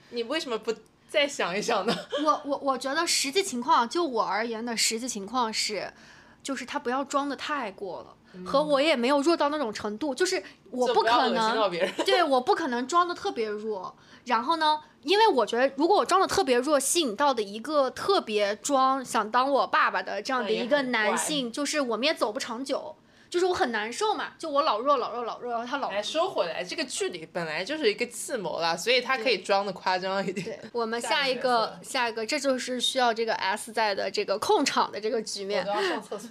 [0.10, 0.74] 你为什么不
[1.08, 1.96] 再想一想呢？
[2.24, 5.94] 我我我觉得实际情况，就我而言的实际情况是，
[6.42, 8.16] 就是他不要装的太过了，
[8.46, 11.72] 和我也没有弱到那种程度，就是我不可能，
[12.06, 13.96] 对，我不可能装的特别弱。
[14.26, 22.96] 然后呢，因为我觉得如果我装的特别弱，吸引到的一个特别装想当我爸爸的这样的一个男性，就是我们也走不长久。
[23.30, 30.46] 就是我很难受嘛，就我老弱老弱老弱，然后他老来收回来，这个剧里本来就是一个计谋啦，所以他可以装的夸张一点。
[30.46, 35.66] 对，我们 下下一一个下一个，这就是需要这个 S 在的这个控场的这个局面。
[35.68, 36.30] 要上厕所。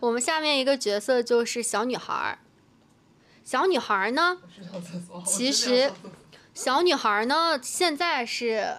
[0.00, 2.38] 我们下面一个角色就是小女孩儿。
[3.44, 4.38] 小女孩儿呢。
[5.24, 5.90] 其实
[6.54, 8.78] 小女孩儿呢，现在是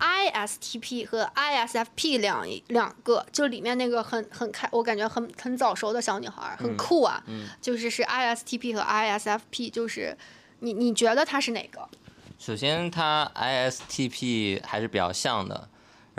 [0.00, 7.22] ISTP 和 ISFP 两两个，就里面那个很很开，我感觉很很早熟的小女孩，很酷啊，
[7.60, 10.16] 就是是 ISTP 和 ISFP，就是
[10.60, 11.88] 你你觉得她是哪个？
[12.38, 15.68] 首先她 ISTP 还是比较像的，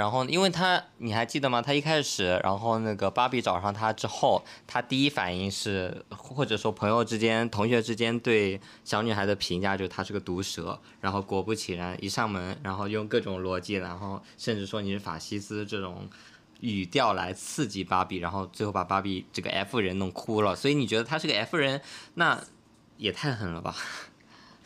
[0.02, 1.62] 然后因为他你还记得吗？
[1.62, 16.10] 他一开始，然后那个芭比找上他之后，他第一反应是，或者说朋友之间、同学之间对小女孩的评价就是她是个毒蛇，然后果不其然，一上门，然后用各种逻辑，然后甚至说你是法西斯这种。
[16.62, 20.56] 语调来刺激芭比，然后最后把芭比这个 F 人弄哭了。
[20.56, 21.82] 所以你觉得他是个 F 人，
[22.14, 22.40] 那
[22.98, 23.76] 也太狠了吧？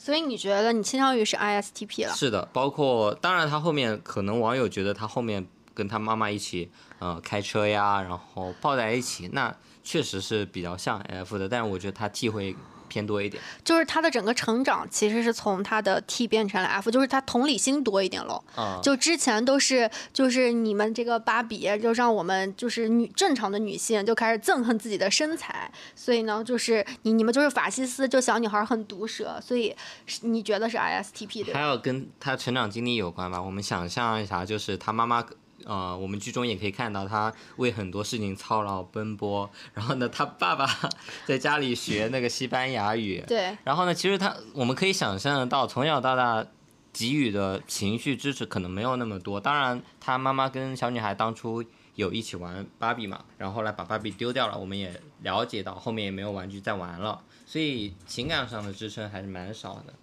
[0.05, 2.13] 所以你觉得你倾向于是 ISTP 了？
[2.13, 9.51] 是的，包括当然他后面可能网友觉得他后面跟他妈妈一起呃开车呀，然后抱在一起，那
[9.83, 12.55] 确实是比较像 F 的，但是我觉得他 T 会
[12.87, 13.41] 偏多一点。
[13.63, 18.43] 就是他的整个成长其实是从他的 T 变成了 F，就是他同理心多一点喽。
[18.55, 31.53] 啊、就之前都是就是你们这个芭比，就让我们就是女正常的女性就开始憎恨自己的身材，所以呢，就是你你们就是法西斯，就小女孩很毒舌，所以是你觉得是 ISTP？
[31.53, 33.41] 还有跟他成长经历有关吧。
[33.41, 35.25] 我们想象一下，就是他妈妈，
[35.65, 40.65] 呃，我们剧中也可以看到他为很多事情操劳奔波，然后呢，他爸爸
[41.25, 46.45] 在家里学那个西班牙语，对，然后呢，其实他我们可以想象得到，从小到大
[46.93, 49.39] 给予的情绪支持可能没有那么多。
[49.39, 51.63] 当然，他妈妈跟小女孩当初
[51.95, 59.93] 有一起玩芭比嘛，然后后来把芭比丢掉了，我们也了解到后面也没有玩具再玩了，所以情感上的支撑还是蛮少的。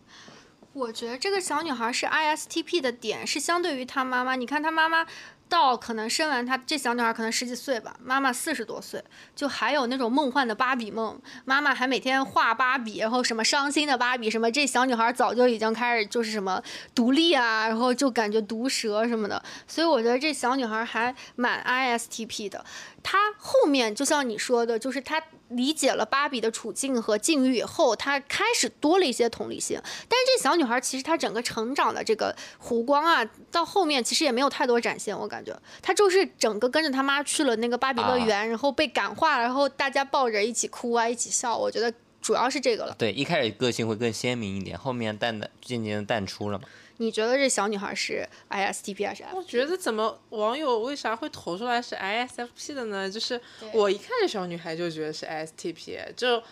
[0.74, 5.06] 我觉得这个小女孩是 ISTP 的点是相对于她妈妈，你看她妈妈
[5.52, 9.04] 到可能生完她这小女孩可能十几岁吧，妈妈四十多岁，
[9.36, 16.62] 就还有那种梦幻的芭比梦，妈妈还每天画芭比，然后什么伤心的芭比，什么这小女孩早就已经开始就是什么
[16.94, 22.64] 独立啊，然后就感觉毒舌什么的，所以我觉得这小女孩还蛮 ISTP 的。
[23.02, 29.78] 她后面就像你说的，就是她理解了芭比的处境和境遇以后，她开始多了一些同理心。
[29.82, 35.18] 但是这小女孩其实她整个成长的这个弧光啊，到后面其实也没有太多展现。
[35.18, 41.56] 我感觉她就是整个跟着她妈去了那个芭比乐园，然后被感化，然后大家抱着一起哭啊，一起笑。
[41.56, 42.94] 我觉得主要是这个了。
[42.98, 46.64] 对，一开始个性会更鲜明一点，后面淡淡渐渐的淡出了嘛。
[46.98, 49.24] 你觉得这小女孩是 ISTP 还是？
[49.34, 53.10] 我觉得怎么网友为啥会投出来是 ISFP 的呢？
[53.10, 53.40] 就是
[53.72, 55.98] 我一看这小女孩就觉得是 ISTP。
[56.14, 56.42] 就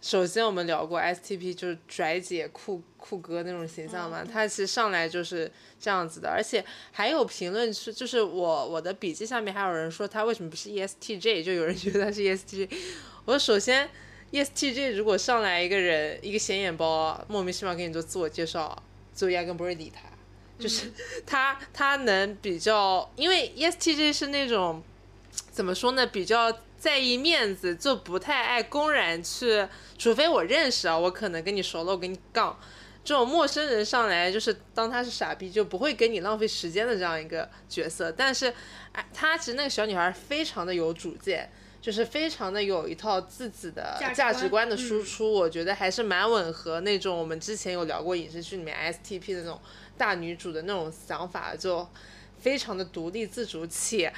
[0.00, 6.28] 首先我们聊过 ISTP 就是拽姐酷酷哥那种形象嘛，她其实上来就是这样子的。
[6.28, 12.68] 而且还有评论是，就是我我的笔记下面还有人说她为什么不是 ESTJ，就有人觉得她是 ESTJ。
[13.26, 13.88] 我首先
[14.32, 18.82] ESTJ 如果上来一个人一个显眼包，莫名其妙给你做自我介绍。
[19.20, 20.00] 就压根不会理他，
[20.58, 20.90] 就是
[21.26, 24.82] 他他能比较，因为 ESTJ 是那种
[25.50, 29.66] 怎么说呢，比较在意面子，就不太爱公然去，
[29.98, 32.58] 除非我认识啊，我可能跟你熟了，我跟你杠。
[33.02, 38.12] 这种陌生人上来就是当他是傻逼，就不会跟你浪费时间的这样一个角色。
[38.12, 38.52] 但是，
[38.92, 41.50] 哎，他其实那个小女孩非常的有主见。
[41.80, 49.58] 就是非常的有一套自己的价值观的输出，我觉得还是蛮吻合那种我们之前有聊过影视剧里面 STP 的那种
[49.96, 51.88] 大女主的那种想法，就
[52.38, 54.12] 非常的独立自主，且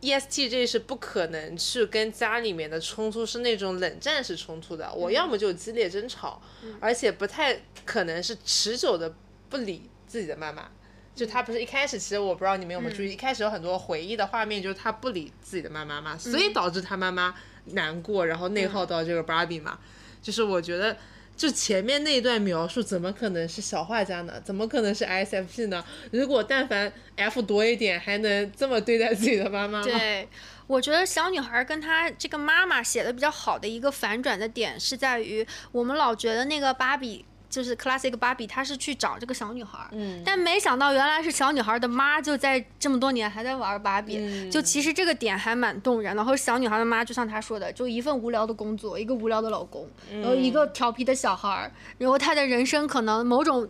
[0.00, 6.42] ESTJ 是不可能去跟家里面的冲突是那种冷战式冲突的，我要么就激烈争吵，
[6.80, 9.14] 而且不太可能是持久的
[9.48, 10.70] 不理自己的妈妈。
[11.16, 17.34] 就他不是一开始，其实我不知道你们有没有注意，一开始有很多回忆的画面，就是他不理自己的妈妈嘛，所以导致他妈妈
[17.72, 19.78] 难过，然后内耗到这个芭比嘛。
[20.20, 20.94] 就是我觉得，
[21.34, 24.34] 就前面那一段描述，怎么可能是小画家呢？
[24.44, 25.82] 怎么可能是 ISFP 呢？
[26.10, 29.84] 如果但凡 F 多一点，还能这么对待自己的妈妈吗？
[29.84, 30.28] 对，
[30.66, 37.24] 我觉得小女孩跟她这个妈妈写的比较好的一个反转的点是在于，我们老觉得那个芭比。
[37.48, 46.14] 就是 classic 芭比，她是去找这个小女孩，嗯，但没想到原来是小女孩的妈，就在这么多年还在玩芭比，就其实这个点还蛮动人。
[46.14, 53.68] 然后小女孩的妈就像她说的，就一份无聊的工作，一个无聊的老公，然后一个调皮的小孩，然后她的人生可能某种。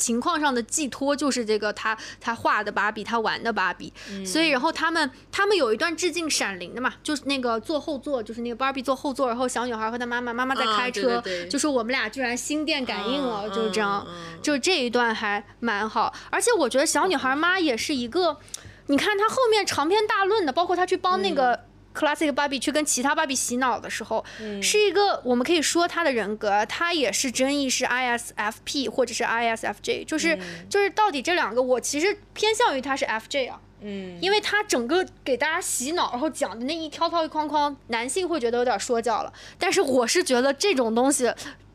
[0.00, 3.92] 情况上的寄托就是这个他他画的芭比，他玩的芭比，
[4.24, 14.06] 所以然后他们他们有一段致敬《闪灵》的嘛，就是那个坐后座，就是那个芭比坐后座，然后小女孩和她妈妈，妈妈在开车，就是我们俩居然心电感应了，就是这样，
[14.42, 18.38] 就这一段还蛮好，而且我觉得小女孩妈也是一个，
[18.86, 21.69] 你看她后面长篇大论的，包括她去帮那个。
[21.92, 24.24] Classic 芭比去跟其他芭比洗脑的时候，
[24.62, 41.28] 是一个我们可以说他的人格，他也是争议是 ISFP 或者是 ISFJ，就是就是到底这两个，我其实偏向于他是 FJ 啊，嗯，因为他整个给大家洗脑，然后讲的那一套套一框框，男性会觉得有点说教了，但是我是觉得这种东西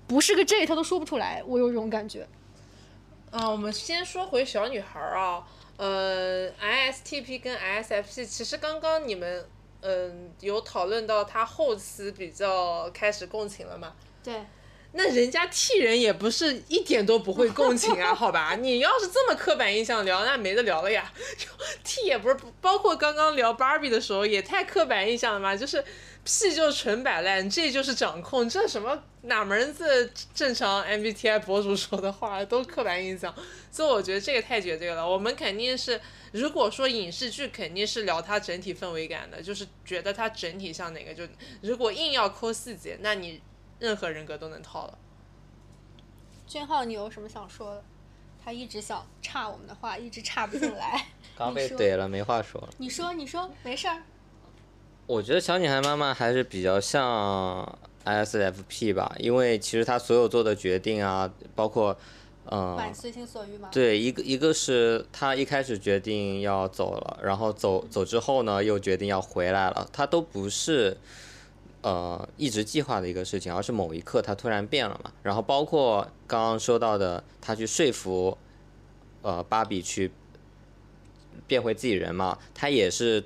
[0.07, 2.25] 不是个 J 他都说不出来，我有这种感觉。
[3.31, 5.43] 啊，我们先说回小女孩啊，
[5.75, 9.45] 呃，ISTP 跟 ISFP，其实刚刚你们。
[9.87, 13.93] 嗯，有讨论到他后期比较开始共情了嘛？
[14.23, 14.43] 对，
[14.95, 18.55] 那人家替人也不是一点都不会共情啊， 好吧？
[18.55, 21.11] 你要是这么刻板印象聊，那没得聊了呀。
[21.37, 21.47] 就
[21.83, 25.83] 替也不是，包括刚刚聊 Barbie 的时候也太刻板印象了嘛，就是。
[26.27, 33.31] P 就是纯摆烂这就是掌控，这什么哪门子正常 MBTI 博主说的话都刻板印象，
[33.69, 35.07] 所以我觉得这个太绝对了。
[35.07, 41.21] 我们肯定是，如果说影视剧肯定是聊它整体氛围感的，就是觉得它整体像哪个，就
[41.61, 43.39] 如果硬要抠细节，那你
[43.79, 44.97] 任何人格都能套了。
[46.47, 47.83] 俊浩，你有什么想说的？
[48.43, 51.07] 他一直想插我们的话，一直插不进来。
[51.35, 52.69] 刚被怼了，没话说了。
[52.77, 54.03] 你说，你说，没事儿。
[55.07, 61.97] 我觉得小女孩妈妈还是比较像 ISFP 吧，因为其实她所有做的决定啊，包括，
[62.51, 63.69] 嗯，随心所欲吗？
[63.71, 70.95] 对，一个一个是她一开始决定要走了，然后走走之后呢，又决定要回来了，她都不是，
[71.85, 75.13] 呃，一直计划的一个事情，而是某一刻他突然变了嘛。
[75.21, 78.35] 然后包括刚刚说到的，他去说服，
[79.21, 80.11] 呃，芭比去
[81.45, 83.23] 变回自己人嘛，他也是。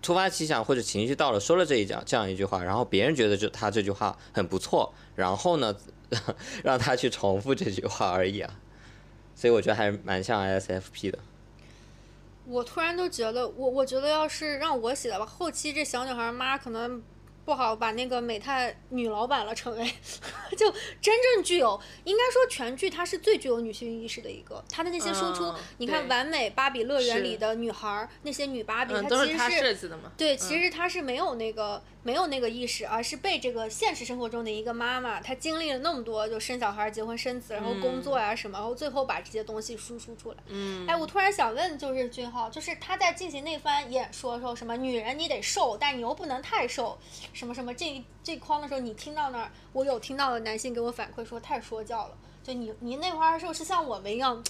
[0.00, 5.76] 突发奇想或者情绪到了，说了这一讲这样一句话，然后别人觉得就他这句话很不错，然后呢，
[6.62, 8.60] 让他去重复这句话而已啊，
[9.34, 11.18] 所以我觉得还是蛮像 ISFP 的。
[12.46, 17.02] 我突然都觉得，我我觉得要是让我写的话，后期这小女孩妈可能
[17.44, 19.84] 不好把那个美泰女老板了，成为
[20.56, 24.62] 就真正具有，应该说全剧她是最具有女性意识的一个。
[24.70, 30.12] 她的那些输出，嗯你看《完美芭比乐园》里的女孩儿，那些女芭比，嗯，她其实是设计的嘛。
[30.16, 40.36] 对，其实她是没有那个没有那个意识，而是被这个现实生活中的一个妈妈，她经历了那么多，就生小孩、结婚、生子，然后工作呀、什么，然后最后把这些东西输出出来。
[40.48, 46.98] 嗯，哎，我突然想问，就是俊浩，就是他在进行那番演说的时候，什么女人你得瘦，但你又不能太瘦，
[47.32, 54.42] 什么什么这一这框的时候，你听到那儿，我有听到的男性给我反馈说太说教了，就你你那会儿的时候是像我们一样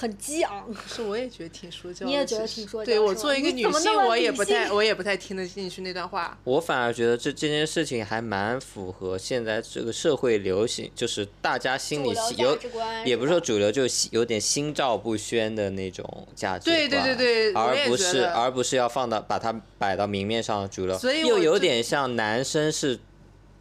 [0.00, 2.06] 很激昂， 是我也觉得挺说教的。
[2.06, 6.38] 你也觉得挺说教对我作为一个女性，我也不太，我也不太听得进去那段话。
[6.44, 12.56] 我反而觉得这这件事情还蛮符合现在这个社会流行，就是大家心里有
[13.04, 16.88] 也不是说主流，就是有点心照不宣的那种价值观。
[16.88, 23.00] 对对对对而不是而不是要放到把它摆到明面上的主流，所以又有点像男生是。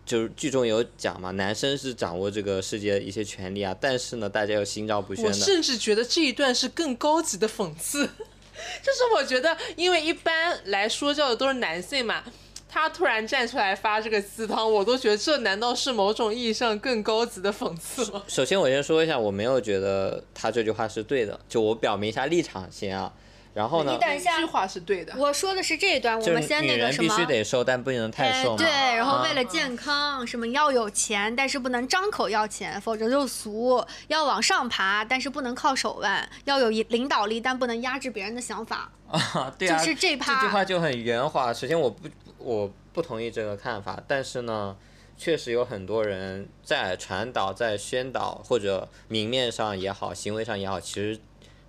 [0.07, 5.35] 就是剧中有讲嘛，男生是掌握这个世界的一些权利啊，但是呢，大家又心照不宣我的。
[5.35, 12.23] 甚至觉得这一段是更高级的讽刺，就是我觉得，因为一般来说教的都是男性嘛，
[12.69, 18.23] 他突然站出来发这个鸡汤，我都觉得这难道是某种意义上更高级的讽刺吗？
[18.29, 23.13] 首先，我先说一下，我没有觉得他这句话是对的，就我表明一下立场先啊。
[23.57, 25.15] 然后呢你，等一下这句话是对的。
[25.17, 27.09] 我说的是这一段，我们先那个什么。
[27.09, 28.53] 必须得瘦，但不能太瘦。
[28.53, 38.91] 哎对，然后啊为了健康，什么要有钱，但是不能张口要钱，否则就俗；要往上爬，但是不能靠手腕；要有领导力，但不能压制别人的想法。
[39.09, 41.51] 啊，对啊，就是这趴这句话就很圆滑。
[41.51, 44.77] 首先，我不我不同意这个看法，但是呢，
[45.17, 51.19] 确实有很多人在传导、在宣导，或者明面上也好，行为上也好，其实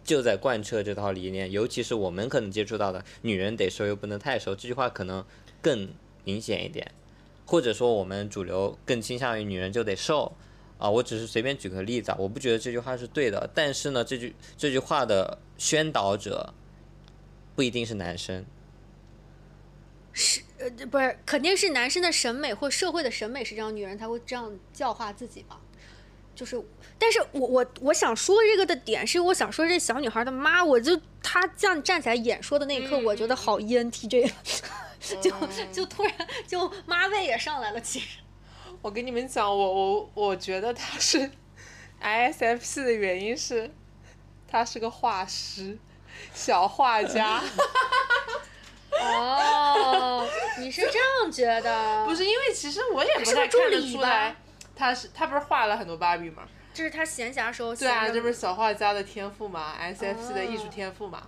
[0.09, 1.53] 就在贯彻这套理念。
[1.53, 5.25] 尤其是我们可能接触到的“女人得瘦又不能太瘦”这句话，可能
[5.63, 5.89] 更
[6.25, 6.91] 明显一点。
[7.45, 10.33] 或者说，我们主流更倾向于女人就得瘦。
[10.79, 16.55] 啊，我只是随便举个例子啊，我不觉得这句话是对的，但是呢，这句这句话的宣导者
[17.57, 18.47] 不一定是男生，
[20.13, 25.59] 是呃，不是，肯定是男生的审美或社会的审美是这样，女人才会这样教化自己嘛。
[26.37, 26.63] 就是，
[26.99, 34.31] 但是我我我想说这个的点是，我想说这小女孩的妈，我就她这样站起来演说的那一刻，我觉得好 E ENTJ，
[35.21, 35.31] 就
[35.73, 36.13] 就突然
[36.47, 38.19] 就妈味也上来了，其实。
[38.83, 41.31] 我跟你们讲，我我我觉得她是
[42.03, 43.71] ISFP 的原因是，
[44.47, 45.77] 她是个画师，
[46.35, 47.43] 小画家。
[49.01, 50.27] 哦，
[50.59, 52.05] 你是这样觉得？
[52.05, 54.35] 不是因为其实我也不是看得出来，
[54.75, 56.43] 他是他不是画了很多芭比吗？
[56.75, 61.23] 这是他闲暇时候对啊，这不是小画家的天赋嘛，SFP 的艺术天赋嘛。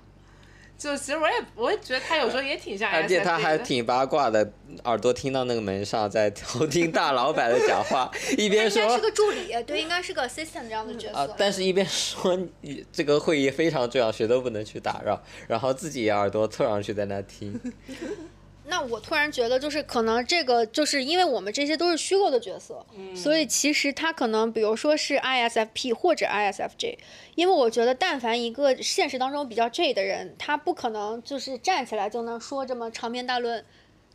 [0.79, 2.91] 就其实我也我也觉得他有时候也挺像。
[2.91, 4.51] 而且他还挺八卦的，
[4.85, 11.19] 耳朵听到那个门上在偷听大老板的讲话， 一边说他应该是个助理，对，应该是个 assistant 这样的角色。
[11.19, 17.61] 啊，但是一边说你这个会议非常重要，谁都不能去打扰，然后自己耳朵凑上去在那听。
[18.71, 26.97] 那我突然觉得，就是可能这个，就是因为我们这些都是虚构的角色，所以其实他可能，比如说是 ISFP 或者 ISFJ，
[27.35, 33.65] 因为我觉得，但凡一个现实当中比较 J 的人，他不可能就是站起来就能说这么长篇大论，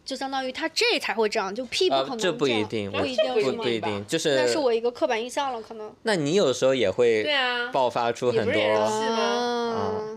[0.05, 3.69] 就相当于他 J 才会这样，就 P 不可能，啊这不一定，不一定是吗不不？
[3.69, 5.93] 一定，就是那是我一个刻板印象了，可能。
[6.03, 8.61] 那你有时候也会对啊，爆发出很多。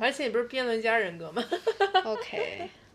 [0.00, 1.44] 而且你不是辩论家人格吗
[2.04, 2.68] ？OK，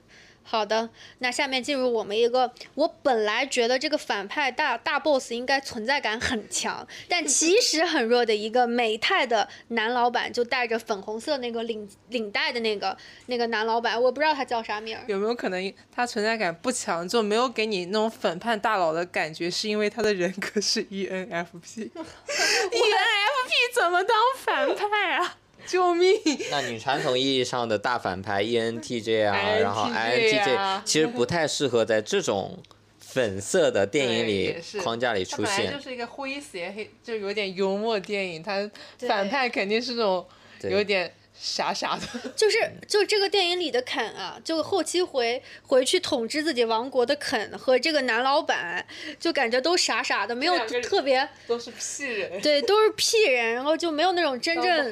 [0.44, 0.90] 好的，
[1.20, 12.96] 那下面进入我们一个，我本来觉得这个反派大大 boss 应该存在感很强，但其 实很弱的一个美泰的男老板，就带着粉红色那个领领带的那个
[13.28, 15.04] 那个男老板，我不知道他叫啥名儿。
[15.08, 21.94] 有没有可能他存在感不强，就没有给你那种反派大佬的感觉，是因为他的人格是 E ENFP？ENFP
[23.74, 25.38] 怎么当反派啊？
[25.66, 26.14] 救命！
[26.52, 32.58] 那你传统意义上的大反派 E ENTJ 啊， 然后 INTJ 其实不太适合在这种
[33.00, 35.80] 粉色的电影里框架里出它本来就。
[35.80, 38.70] 是一个诙谐黑，就有点幽默电影，它
[39.08, 40.26] 反派肯定是那种
[40.60, 41.12] 对有点
[41.46, 42.08] 傻傻的。
[42.38, 48.86] 就是就这个电影里的肯啊，就后期回回去统治自己王国的肯和这个男老板，
[49.20, 54.90] 就感觉都傻傻的，没有特别都是屁人，对，都是屁人，然后就没有那种真正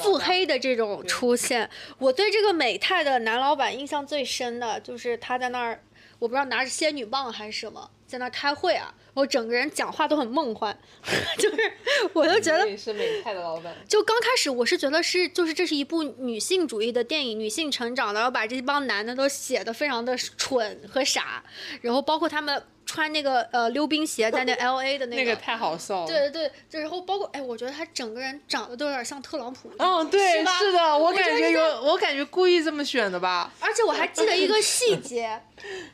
[0.00, 1.68] 腹黑的这种出现。
[1.98, 5.82] 我对这个美泰的男老板印象最深的就是他在那儿，
[6.18, 10.76] 我不知道拿着仙女棒还是什么，在那儿开会啊，然后整个人讲话都很梦幻，
[11.38, 11.72] 就是
[12.14, 21.44] 我就觉得你是美泰的老板，就刚开始我是觉得是，就是这是一部女性主义的电影，女性成长的，然后把这帮男的都写的非常的蠢和傻，
[21.82, 26.06] 然后包括他们穿那个呃溜冰鞋在那 L A 的那个太好笑了。
[26.06, 29.70] 对对对，然后包括哎，我觉得他整个人长得都有点像特朗普。
[29.78, 33.52] 嗯，对，是的，我感觉有，我感觉故意这么选的吧。
[33.60, 35.40] 而且我还记得一个细节，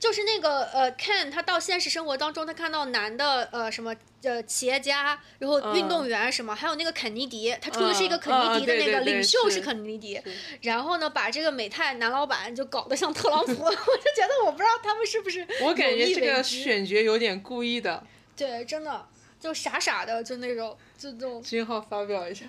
[0.00, 10.20] 就是那个呃，Ken 他到现实生活当中，他看到男的呃什么呃企业家，然后运动员什么，还有那个肯尼迪，他出的是一个肯尼迪的那个领袖是肯尼迪，
[10.62, 13.76] 然后呢把这个美泰男老板就搞得像特朗普，我就
[14.16, 18.04] 觉得我不知道他们是不是 我感觉这个选角有点故意的。
[18.36, 19.06] 对，真的
[19.40, 21.42] 就傻傻的，就那种就那种。
[21.42, 22.46] 君浩发表一下。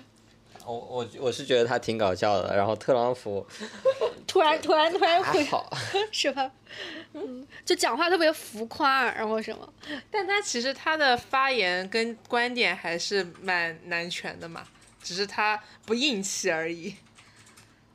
[0.66, 3.46] 我我我是觉得他挺搞笑的，然后特朗普
[4.26, 5.46] 突然突然突然会
[6.12, 6.50] 是吧？
[7.14, 9.72] 嗯，就讲话特别浮夸，然后什么？
[10.10, 14.64] 但他其实他的发言跟观点还是蛮男权的嘛，
[15.02, 16.94] 只是他不硬气而已。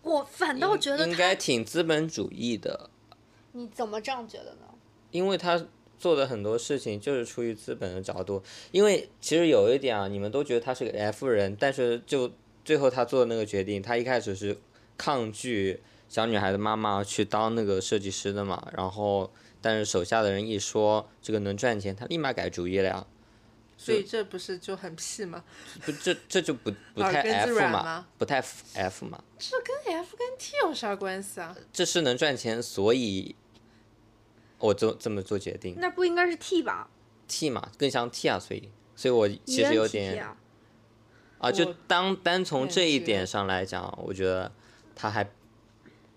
[0.01, 2.89] 我反倒觉得他，应该挺资本主义的，
[3.53, 4.67] 你怎么这样觉得呢？
[5.11, 5.65] 因为他
[5.97, 8.43] 做的很多事情就是出于资本的角度。
[8.71, 12.29] 因为其实有一点啊，你们都觉得他是个 F 人，但是就
[12.65, 14.57] 最后他做的那个决定，他一开始是
[14.97, 23.07] 抗拒小女孩的妈妈去当那个设计师的嘛，然后但是手下的人一说这个能赚钱，他立马改主意了呀。
[23.77, 25.43] 所以这不是就很屁吗？
[25.83, 28.41] 不，这这就不不太 F 嘛不太
[28.73, 31.53] F 嘛，这跟 F 跟 T 有啥关系啊？
[31.73, 33.35] 这是能赚钱，所以
[34.59, 35.75] 我做这么做决定。
[35.77, 36.89] 那不应该是 T 吧
[37.27, 40.37] T 嘛，更像 T 啊，所以所以我其实有点啊
[41.45, 44.51] 啊，就我当单从这一点上来讲，我觉得
[44.95, 45.29] 他还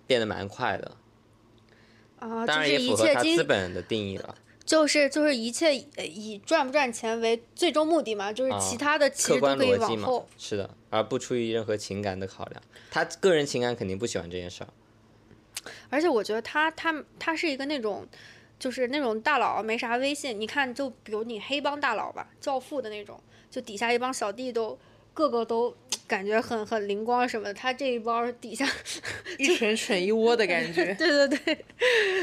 [0.07, 0.97] 变得蛮快的，
[2.19, 4.35] 啊，就当然也符合资本的定义了。
[4.65, 12.63] 就是就是一切以赚不赚钱为最终目的嘛，就是啊其他的其实都可以往后。，是的，而不出于任何情感的考量。
[12.91, 14.69] 他个人情感肯定不喜欢这件事儿。
[15.91, 18.07] 而且我觉得他他他是一个那种，
[18.59, 20.39] 就是那种大佬没啥威信。
[20.39, 23.19] 你看，就比如你黑帮大佬吧，教父的那种，
[23.51, 24.79] 就底下一帮小弟都
[25.19, 25.75] 个个都
[26.07, 28.65] 感觉很很灵光什么的，他这一包底下。
[29.37, 31.65] 一蠢蠢一窝的感觉 对对对，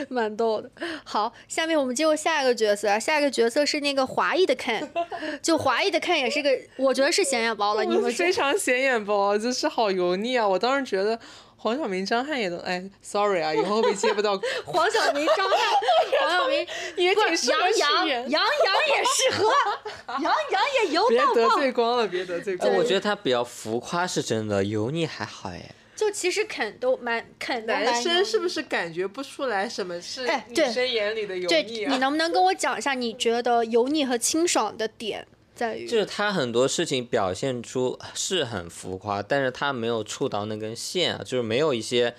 [0.09, 0.69] 蛮逗的。
[1.03, 4.87] 好，下面我们进入下一个角色，下一个角色是那个华裔的 Ken，
[5.41, 7.83] 就华裔的 Ken 也是个，我觉得是显眼包了。
[7.83, 10.47] 你们非常显眼包，就是好油腻啊！
[10.47, 11.19] 我当时觉得
[11.65, 14.39] 黄晓明、张翰也都，哎，sorry 啊，以后会不会接不到？
[14.65, 15.57] 黄晓明、张翰、
[16.21, 16.59] 黄晓明
[16.95, 19.51] 也挺适合杨洋，杨洋也适合，
[20.21, 21.55] 杨洋也油别得到爆。
[21.55, 22.71] 罪光了，别得罪光。
[22.75, 25.71] 我觉得他比较浮夸是真的，油腻还好哎。
[25.95, 28.61] 就其实肯都蛮肯的男生是不是？
[28.61, 31.91] 感觉不出来什么是女生眼里的油，腻啊？
[31.91, 35.25] 你能不能跟我讲一下，你觉得油腻和清爽的点
[35.55, 35.87] 在于？
[35.87, 42.13] 就是他很多事情表现出是很浮夸，但是他没有触到那根线啊，就是没有一些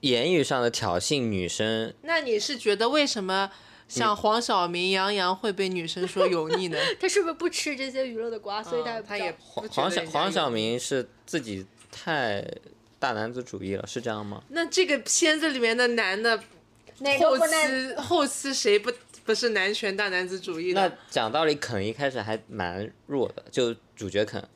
[0.00, 1.92] 言语上的挑衅女生。
[2.02, 3.50] 那你是觉得为什么
[3.88, 6.78] 像黄晓明、杨洋会被女生说油腻呢？
[7.00, 10.48] 他是不是不吃这些娱乐的瓜，所以他也黄晓黄晓。
[10.48, 12.44] 明是自己太
[12.98, 14.42] 大男子主义了，是这样吗？
[14.48, 16.36] 那这个片子里面的男的
[17.18, 17.36] 后？
[17.36, 18.90] 期后期谁不
[19.24, 20.90] 不是男权大男子主义那？
[21.10, 24.46] 讲道理，肯一开始还蛮弱的，就主角肯。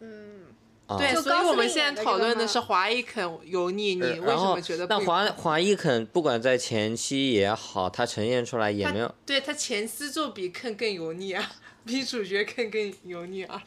[0.00, 0.46] 嗯，
[0.86, 11.52] 啊、对，就所以我们现在讨论的是华裔肯油腻，你为什么觉得不那华华裔肯不管在前期也好，他呈现出来也没有，对他前期就比肯更油腻啊，
[11.86, 13.62] 比主角肯更油腻啊。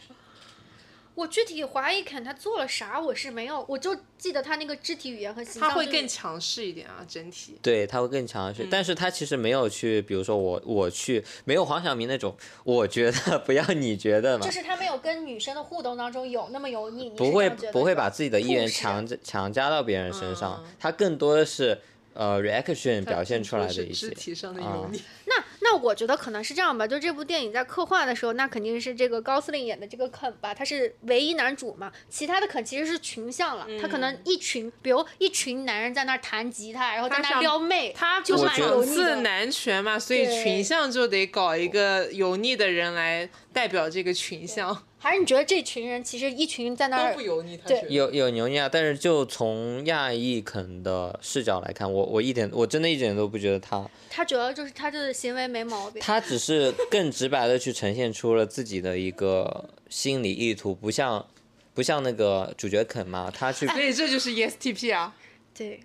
[1.20, 6.08] 我具体怀疑肯他做了啥，我是没有，我就记得他那个肢体语言和形象、他会更。
[6.08, 7.60] 强势一点啊，整体。
[7.62, 21.78] 对他会更强势，但是他其实没有去，比如说我我去，没有黄晓明那种，我觉得不要你觉得嘛就，是他没有跟女生的互动当中有那么油腻，不会不会把自己的意愿强加强加到别人身上嗯，他更多的是
[22.14, 25.02] 呃 reaction 表现出来的一些肢体上的啊油腻。
[25.26, 39.18] 那那我觉得可能是这样吧，就这部电影在刻画的时候，那肯定是这个高司令演的这个肯吧，他是唯一男主嘛，其他的肯其实是群像了，他可能嗯一群，比如一群男人在那儿弹吉他，然后在那撩妹，就蛮油腻的。
[39.18, 47.58] 男权嘛，所以群像就得搞一个油腻的人来代表这个群像，还是你觉得这群人其实一群在那儿都不油腻。
[47.58, 56.02] 他对觉得有有油腻啊，但是就从亚裔肯的视角来看，我我一点我真的一点都不觉得他，他主要就是他的行为没毛病。
[56.02, 61.26] 他只是更直白的去呈现出了自己的一个心理意图，不像
[61.74, 65.16] 不像那个主角肯嘛，他去所以这就是 E ESTP 啊，
[65.56, 65.80] 对，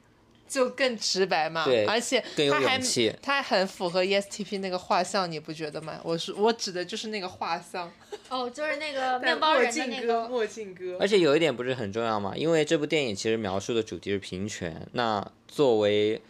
[0.55, 1.65] 就更直白嘛。
[1.65, 6.01] 对而且更有他还勇气他很符合 E ESTP 那个画像，你不觉得吗？
[6.05, 7.91] 我是我指的就是那个画像，
[8.29, 10.97] 哦，就是那个 面包人的那个，墨镜哥。
[11.01, 14.87] 而且有一点不是很重要嘛，因为这部电影其实描述的主题是平权。
[14.93, 16.23] 那作为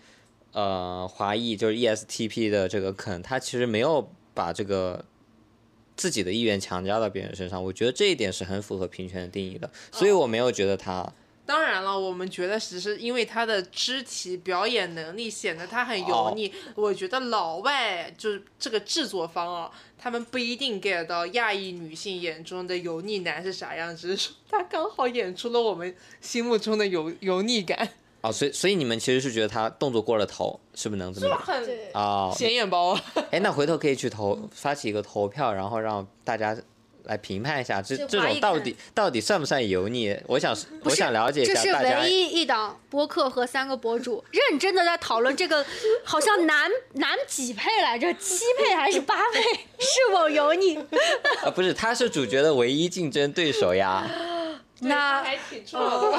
[0.53, 5.05] 呃华裔就是 ESTP 的这个肯，他其实没有把这个
[5.97, 11.13] 自己的意愿强加到别人身上，我觉得这一点是很符合平权的定义的，所以我没有觉得他。
[11.47, 16.51] 当然了，我们觉得只是因为他的肢体表演能力显得他很油腻。
[16.75, 27.91] 我觉得老外就是这个制作方啊，他们不一定 get 到亚裔女性眼中的油腻男是啥样，只是说他刚好演出了我们心目中的油油腻感。
[28.23, 31.39] 哦，所以所以你们其实是觉得他动作过了头，是不是能这么讲？
[31.39, 32.99] 很啊，显眼包。
[33.31, 36.57] 哎，那回头可以去投发起一个投票，然后让大家。
[37.05, 40.17] 来评判一下，这这种到底到底算不算油腻？
[40.27, 45.65] 我想我想了解一下这是唯一一档播客和三个博主认真的在讨论这个，
[46.05, 48.13] 好像男男几配来着？
[48.15, 49.41] 七配还是 八配？
[49.79, 50.77] 是否油腻？
[51.43, 54.05] 啊，不是，他是主角的唯一竞争对手呀。
[54.81, 56.19] 那还挺重要的。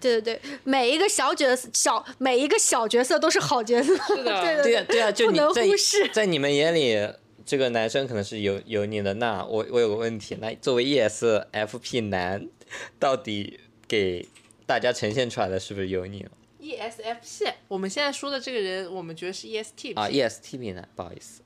[0.00, 3.94] 对对对，每一个小角色小每一个小角色都是好角色。
[4.06, 4.62] 是的。
[4.62, 5.66] 对呀对呀，就你在
[6.12, 7.08] 在你们眼里。
[7.50, 12.46] 这个男生可能是有有你的，那我我有个问题，那作为 ESFP 男，
[13.00, 14.28] 到底给
[14.66, 16.24] 大家呈现出来的是不是油腻
[16.60, 21.42] ？ESFP，我们现在说的这个人，我们觉得是 ESTP 啊，ESTP 男，不好意思，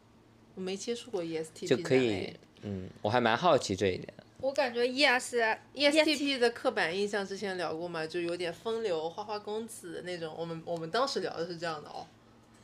[0.54, 4.12] 我没接触过 ESTP 就可以，嗯，我还蛮好奇这一点。
[4.42, 12.06] 我感觉 ESESTP 的刻板印象之前聊过嘛，就有点风流、花花公子那种，我们我们当时聊的是这样的哦。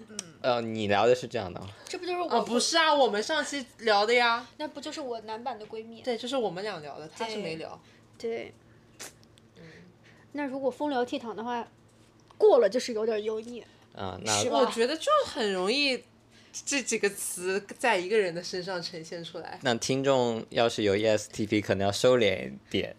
[0.08, 2.40] 嗯，呃，你聊的是这样的，这不就是我？
[2.42, 4.46] 不是啊，我们上期聊的呀。
[4.56, 6.02] 那不就是我男版的闺蜜？
[6.02, 7.80] 对，就是我们俩聊的，他是没聊。
[8.18, 8.52] 对。
[9.56, 9.62] 嗯。
[10.32, 11.66] 那如果风流倜傥的话，
[12.38, 13.62] 过了就是有点油腻。
[13.94, 16.02] 啊，那我觉得就很容易，
[16.64, 19.58] 这几个词在一个人的身上呈现出来。
[19.62, 22.96] 那听众要是有 ESTP，可能要收敛一点。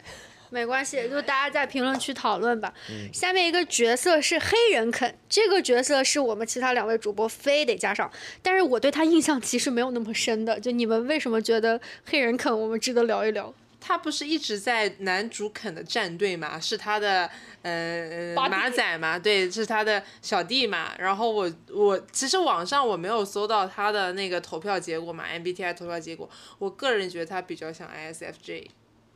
[0.52, 2.72] 没关系，就大家在评论区讨论吧。
[3.12, 8.12] 下面一个角色是黑人肯，这个角色是我们其他两位主播非得加上，
[8.44, 10.60] 但是我对他印象其实没有那么深的。
[10.60, 13.54] 就你们为什么觉得黑人肯我们值得聊一聊？
[13.80, 17.28] 他不是一直在男主肯的战队嘛，是他的
[17.64, 20.92] 呃马仔嘛，对，是他的小弟嘛。
[21.00, 26.30] 然后我我其实网上我没有搜到他的那个投票结果嘛，MBTI 投票结果，
[26.60, 28.68] 我个人觉得他比较像 ISFJ。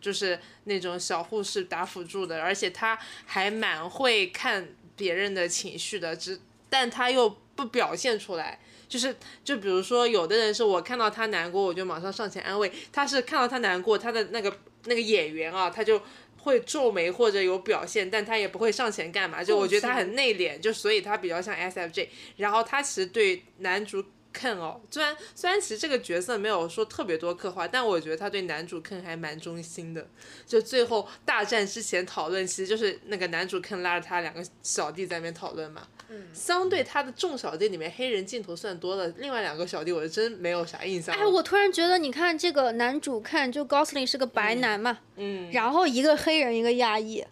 [0.05, 2.95] 就是那种小护士打辅助的，而且他
[3.25, 6.39] 还蛮会看别人的情绪的，只
[6.69, 8.59] 但他又不表现出来。
[8.87, 15.99] 就是就比如说，有的人是我看到他难过，我就马上上前安慰；他是看到他难过，他的那个那个演员啊，他就
[16.37, 19.43] 会皱眉或者有表现，但他也不会上前干嘛。
[19.43, 22.09] 就我觉得他很内敛，就所以他比较像 SFJ。
[22.37, 24.05] 然后他其实对男主。
[24.35, 30.05] 肯哦，虽然虽然其实这个角色没有说特别多刻画，但我觉得他对男主肯还蛮忠心的。
[30.45, 35.87] 就最后大战之前讨论，其实就是那个男主肯拉着他两个小弟在那边讨论嘛。
[36.09, 36.27] 嗯。
[36.33, 41.15] 相对他的众小弟里面，黑人镜头算多了，另外两个小弟我是真没有啥印象。
[41.15, 47.25] 哎，我突然觉得，你看这个男主看就高司令是个白男嘛，嗯，然后一个黑人，一个亚裔。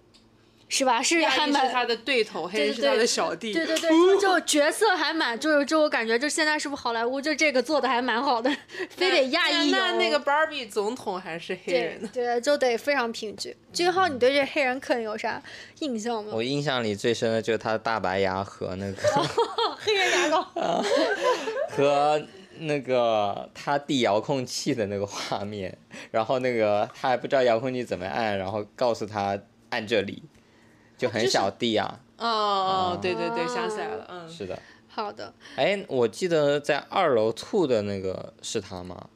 [0.74, 0.99] 是吧？
[1.03, 3.53] 是还蛮他的对头，黑人是他的小弟。
[3.53, 8.49] 对对对，就角色还蛮，就是就我感觉，就现在是不是好莱坞就这个做的还蛮好的，
[8.89, 13.55] 非得亚裔那那个 Barbie 总统还是黑人对，就得非常平均。
[13.71, 15.39] 君浩，你对这黑人肯有啥
[15.80, 16.32] 印象吗？
[16.34, 19.01] 我印象里最深的就是他的大白牙和那个
[19.78, 20.41] 黑人牙膏，
[21.69, 22.19] 和
[22.59, 25.78] 那个他递遥控器的那个画面，
[26.09, 30.24] 然后那个他还不知道遥控器怎么按，然后告诉他按这里。
[31.04, 31.99] 就很小弟啊！
[32.18, 32.26] 哦
[32.95, 34.58] 哦，对对对，想起来了，嗯，是的。
[34.88, 35.34] 好的。
[35.58, 39.10] 哎，我记得在二楼吐的那个是他吗？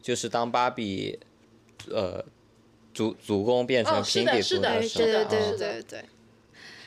[0.00, 1.18] 就是当芭比，
[1.90, 2.24] 呃，
[2.92, 6.04] 主主攻变成平底足的时候，对对对对对，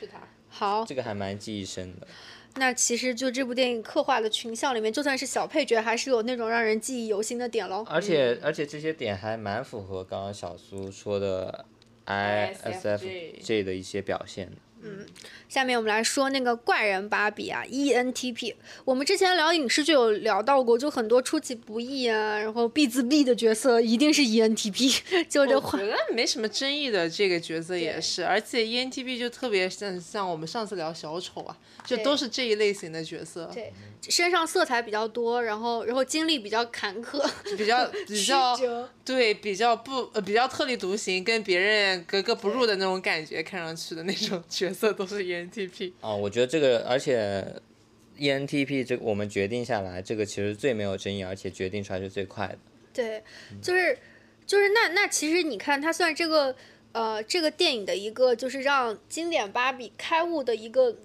[0.00, 0.20] 是他。
[0.48, 0.84] 好。
[0.86, 2.06] 这个还蛮记忆深的。
[2.54, 7.84] 那其实就这部电影刻画的群像里面，就算是小配角，还是有那种让人记忆犹新的点喽。
[7.88, 11.66] 而且而且这些点还蛮符合刚刚小苏说的。
[12.08, 14.50] ISFJ 的一些表现。
[14.82, 15.04] 嗯，
[15.48, 18.54] 下面我们来说那个怪人芭比啊，ENTP。
[18.84, 25.58] 我们之前聊影视剧有聊到过，就很多出其不意啊，然后 B 自 B 的角色一定是 ENTP，就这。
[25.58, 33.50] 我觉得没什么争议的这个角色也是，而且 ENTP 就特别像像我们上次聊小丑啊，就都是这一类型的角色。
[33.52, 33.72] 对，
[34.08, 38.56] 身上色彩比较多，然后然后经历比较坎坷， 比较 比较
[39.04, 44.67] 对比较不呃比较特立独行，跟别人格格不入的那种感觉，看上去的那种角。
[44.68, 47.42] 角色都是 ENTP 啊，我觉得这个，而且
[48.18, 52.58] ENTP 这个我们决定下来，这个其实最没有争议，而且决定出来是最快的。
[52.92, 53.22] 对，
[53.62, 53.98] 就是
[54.46, 56.54] 就是那那其实你看，它算这个
[56.92, 60.96] 呃这个电影的一个，就是让经典芭比开悟的一个，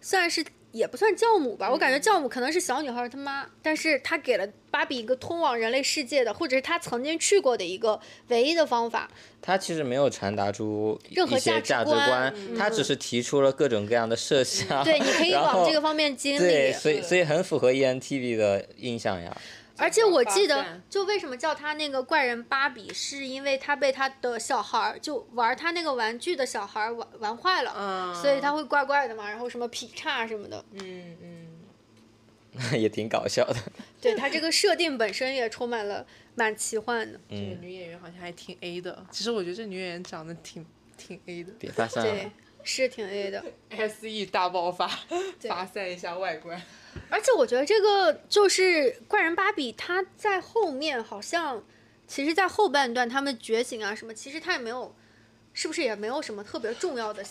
[0.00, 0.42] 算是
[0.72, 9.10] 也不算教母吧，我感觉教母可能是小女孩她妈，但是她给了芭比一个通往人类世界的，或者是她曾经去过的一个唯一的方法。
[9.42, 14.84] 她其实没有传达出任何价值观观，他只是提出了各种各样的设想。
[14.84, 19.36] 对，你可以往这个方面经对，所以所以很符合 E ENTV 的印象呀。
[19.80, 30.64] 而且我记得，就为什么叫他那个怪人芭比，是因为他被他的小孩儿就玩他那个玩具的小孩儿玩玩坏了，嗯，所以他会怪怪的嘛，然后什么劈叉什么的。
[30.72, 33.56] 嗯嗯， 也挺搞笑的。
[34.00, 37.18] 对他这个设定本身也充满了蛮奇幻的。
[37.28, 39.04] 这个女演员好像还挺 A 的。
[39.10, 40.64] 其实我觉得这女演员长得挺
[40.96, 42.30] 挺 A 的别发散对，，
[42.62, 43.44] 是挺 A 的。
[43.70, 44.88] ，SE 大爆发，
[45.48, 46.60] 发散一下外观。
[47.08, 51.62] 而且我觉得这个就是怪人芭比，他在后面好像，
[52.06, 54.94] 其实，在后半段他们觉醒啊什么，其实他也没有，
[55.52, 57.24] 是不是也没有什么特别重要的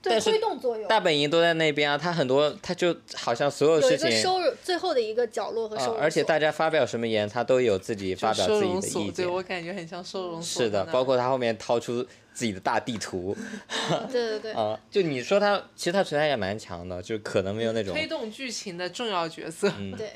[0.00, 0.88] 对但是推动作用？
[0.88, 4.10] 大本营都在那边啊，他很多他就好像所有有一事情。
[4.10, 9.32] 个收入最后的一个角落和收而且大家发表什么言，他都有自己发表自己的意，容所对见。
[9.32, 10.62] 我感觉很像收容所。
[10.64, 13.36] 是的，包括他后面掏出自己的大地图，
[14.12, 19.70] 对对对，啊，就你说他，其实他存在也蛮强的，就可能没有那种，推动剧情的重要角色。
[19.78, 20.10] 嗯，对。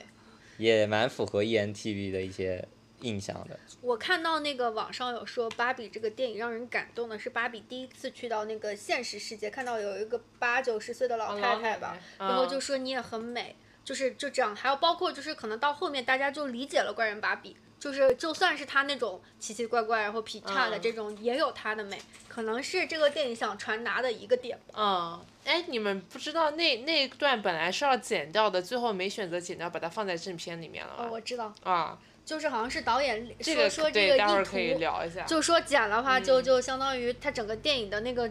[0.58, 2.64] 也蛮符合 E ENTV 的一些
[3.03, 3.59] 印象的。
[3.80, 14.55] 我看到那个网上有说，芭比这个电影让人感动的是芭比第一次去到那个现实世界，看到有一个八九十岁的老太太吧，哦然后就说你也很美，就是就这样。
[14.57, 24.74] 还有包括就是可能到后面大家就理解了怪人芭比，就是就算是他那种奇奇怪怪然后劈叉的嗯这种，也有他的美，可能是这个电影想传达的一个点吧。
[24.76, 31.98] 嗯，哎，你们不知道那那一段本来是要剪掉的，最后没选择剪掉，把它放在正片里面了哦，我知道，啊，
[32.32, 35.22] 就是好像是导演这个说说这对，个待会儿意可以图，聊一下。
[35.24, 38.30] 就说剪的话就嗯就相当于他整个电影的那个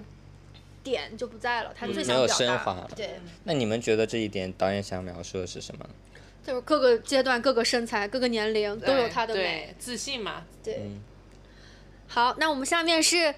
[0.82, 3.20] 点就不在了，他没有想表达升华对。
[3.44, 5.86] 那你们觉得这一点导演想描述的是什么？
[6.44, 9.76] 就是各个阶段、各个身材、各个年龄都有他的美。
[9.78, 10.44] 自信嘛。
[10.64, 11.00] 对，嗯
[12.08, 13.36] 好，那我们下面是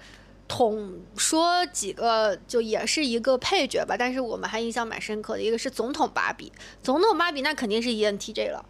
[0.48, 6.50] 统说几个，就也是一个配角吧，但是我们还印象蛮深刻的，一个是总统芭比，
[6.82, 8.64] 总统芭比那肯定是 E ENTJ 了。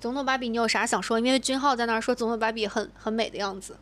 [0.00, 1.18] 总统芭比，你有啥想说？
[1.18, 3.76] 因为君浩在那儿说总统芭比很很美的样子。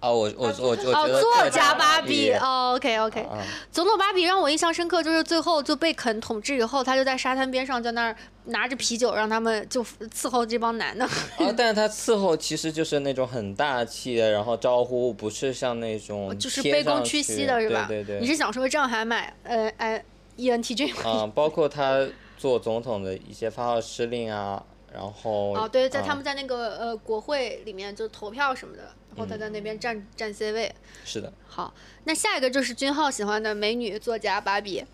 [0.00, 2.30] 哦，我我我我觉哦，得作家芭芭比。
[2.34, 3.20] 哦，OK OK。
[3.22, 3.42] 啊，
[3.72, 11.04] 总统芭比让我印象深刻，就是最后就被肯统治以后，他就在沙滩边上在那儿拿着啤酒，让他们就伺候这帮男的。
[11.44, 17.86] 啊，但是他伺候其实就是那种很大气的，然后招呼不是像那种哦就是卑躬屈膝的是吧？
[17.88, 18.20] 对对对。
[18.20, 20.04] 你是想说这样还买呃哎
[20.36, 21.10] ENTJ 吗？
[21.10, 22.06] 啊，包括他
[22.36, 30.74] 做总统的一些发号施令啊，然后哦，对，在啊他们在那个呃国会里面就投票什么的，然后他在那边占占 C 位。
[31.04, 31.74] 是的，好，
[32.04, 34.84] 那下一个就是君浩喜欢的美女作家芭比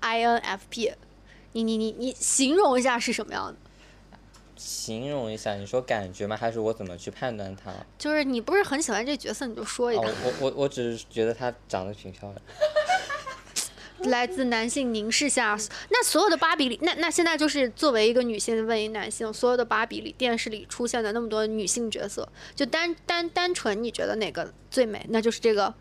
[0.00, 0.94] ，INFP，
[1.52, 3.56] 你你你你形容一下是什么样的？
[4.56, 6.36] 形容一下，你说感觉吗？
[6.36, 7.70] 还是我怎么去判断他？
[7.70, 10.02] 啊，就是你不是很喜欢这角色，你就说一下。
[10.02, 12.40] 我我我只是觉得她长得挺漂亮。
[14.04, 15.56] 来自男性凝视下，
[15.90, 25.04] 那所有的芭比里，那那现在就是作为一个女性问一男性，所有的芭比里电视里出现的那么多女性角色，就单单单纯你觉得哪个最美？
[25.08, 25.72] 那就是这个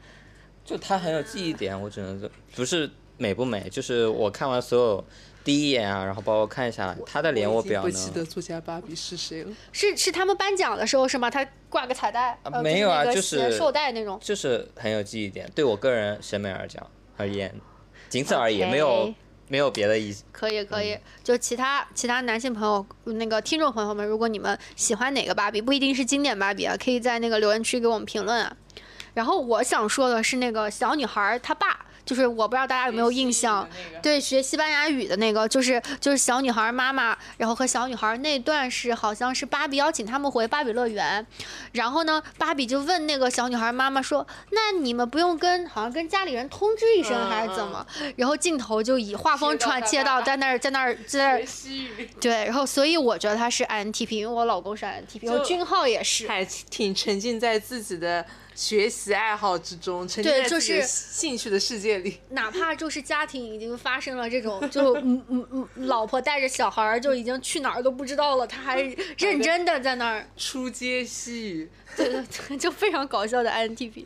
[0.64, 5.06] 就他很有记忆点，我只能说不是美不美，就是我看完所有
[5.44, 8.12] 第一眼啊，然后包括看一下来，他的脸我比较不记。
[8.12, 9.52] 得作家芭比是谁了。
[9.72, 11.30] 是是他们颁奖的时候是吗？
[11.30, 14.20] 他挂个彩带，呃没有啊就就是那个寿带那种。
[14.22, 16.86] 就是很有记忆点，对我个人审美而讲
[17.18, 17.54] 而言，
[18.12, 19.12] 仅此而已没有
[19.48, 20.26] 没有别的意思。
[20.34, 28.54] 可以可以，嗯就其他其他男性朋友，那个听众朋友们，如果你们喜欢哪个芭比，不一定是经典芭比啊，可以在那个留言区给我们评论啊。
[29.14, 33.68] 然后我想说的是那个小女孩她爸，就是我不知道大家有没有印象，
[34.02, 41.26] 对，学西班牙语的那个，就是就是小女孩儿妈妈，然后和小女孩儿那段是好像是芭比邀请他们回芭比乐园，
[41.74, 47.86] 然后呢，芭比就问那个小女孩儿妈妈说：“那你们不用跟好像跟家里人通知一声嗯还是怎么？”
[48.18, 51.46] 然后镜头就以画风切到传切到在那儿在那儿在那儿
[52.20, 56.28] 对，然后所以我觉得他是 INTP，因为我老公是 INTP，然后就君浩也是。
[56.28, 62.18] 还挺沉浸在自己的学习爱好之中，沉浸对就在自己的是兴趣的世界里。
[62.30, 68.82] 哪怕就是家庭已经发生了这种，就 嗯嗯嗯，老婆带着小孩儿就已经去哪儿都不知道了，他还
[69.18, 74.06] 认真的在那儿，出街西语，对对对，就非常搞笑的 INTP。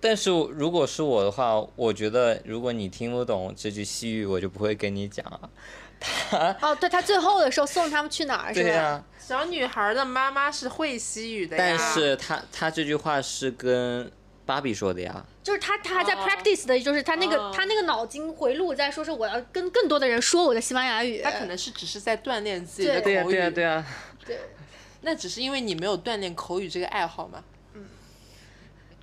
[0.00, 5.48] 但是如果是我的话，我觉得如果你听不懂这句西语，我就不会跟你讲啊。
[6.60, 8.68] 哦，对他最后的时候送他们去哪儿是吧？
[8.68, 11.62] 对呀、小女孩的妈妈是会西语的呀。
[11.66, 14.10] 但是他他这句话是跟
[14.44, 15.24] 芭比说的呀。
[15.42, 21.20] 就是他他还在 practice 的，就是他那个、哦他那个脑筋回路在说是我要跟更多的人说我的西班牙语。
[21.22, 23.86] 他可能是只是在锻炼自己的口对语，对啊，对啊。
[24.26, 24.38] 对。
[25.02, 27.42] 那只是因为你没有锻炼口语这个爱好嘛。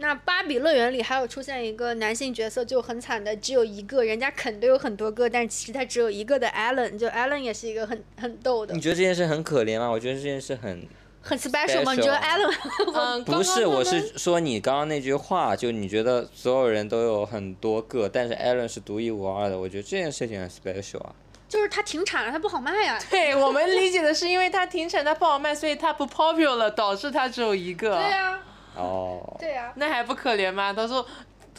[0.02, 9.88] 那芭比乐园里还有出现一个男性角色，就很惨的，只有一个，人家肯都有很多个，但其实他只有一个的 Allen，就 Allen 也是一个很很逗的你，觉得这件事很可怜吗？
[9.88, 10.88] 我觉得这件事很
[11.22, 11.93] 很 special 吗？
[11.93, 12.52] 你觉得 Alan
[12.95, 21.14] 嗯，不是，我是说你刚刚那句话，就你觉得所有人都有很多个，但是 Allen 是独一无二的，我觉得这件事情很 special 啊。
[21.47, 27.93] 就是它停产了，它不好卖 呀、对我们理解的是，因为它停产，它不好卖，所以它不 popular，导致它只有一个。
[27.93, 28.39] 对呀、
[28.76, 30.72] 哦，对呀、那还不可怜吗？
[30.74, 31.05] 他说，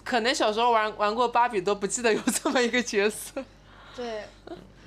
[0.02, 3.44] 可能小时候玩玩过芭比都不记得有这么一个角色。
[3.94, 4.24] 对，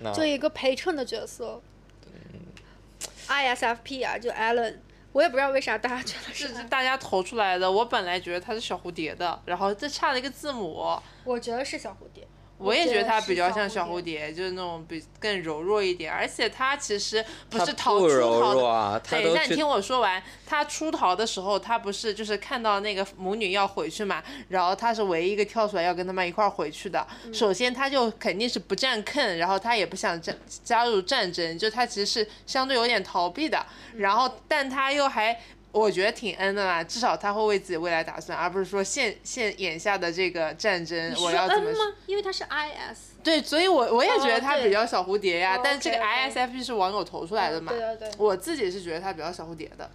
[0.02, 0.12] 那。
[0.14, 1.62] 就一个陪衬的角色。
[3.28, 4.76] ISFP 啊，就 Allen，
[5.12, 12.28] 我也不知道为啥大家觉得是是是大家投出来的，我本来觉得他是小蝴蝶的，然后这差了一个字母，我觉得是小蝴蝶。
[12.58, 18.62] 我也觉得他比较像小小蝴蝶，就是那种比更柔弱一点，而且他其实不是逃出不柔逃的。
[18.62, 27.06] 弱啊，他对，都去那你听我说完，他出逃的时候，他不是就是看到那个母女要回去嘛，然后他是唯一一个跳出来要跟他们一块儿回去的。
[27.34, 30.34] 首先他就肯定是不占坑，然后他也不想加
[30.64, 33.66] 加入战争，就他其实是相对有点逃避的。
[33.98, 35.38] 然后但他又还。
[35.76, 41.94] 我觉得挺恩的啦，至少他会为自己未来打算，而不是说现现眼下的这个战争我要怎么吗？
[42.08, 43.16] 因为他是 IS。
[43.22, 48.12] 对，所以我我也觉得他比较小蝴蝶呀，哦但这个 ISFP 是网友投出来的嘛，对对对。
[48.18, 49.90] 我自己是觉得他比较小蝴蝶的。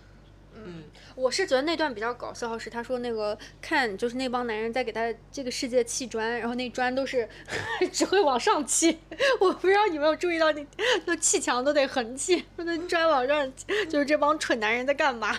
[0.63, 7.27] 嗯我是觉得那段比较搞笑，是他说那个看就是那帮男人在给他这个世界砌砖，然后那砖都是
[7.93, 8.99] 只会往上砌。
[9.41, 10.63] 我不知道你有没有注意到，那
[11.07, 13.53] 就砌墙都得横砌，那砖往上，
[13.89, 15.37] 就是这帮蠢男人在干嘛？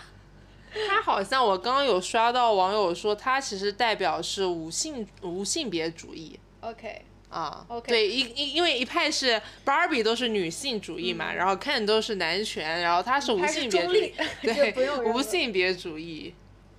[0.87, 7.65] 他好像我刚刚有刷到网友说，他其实代表是无性无性别主义 OK，啊。
[7.67, 14.13] OK 对，因因因为一派是 Barbie 都是女性主义嘛，然后 Ken 都是男权，然后他是无性别主义，
[14.43, 16.33] 就不用对，无性别主义，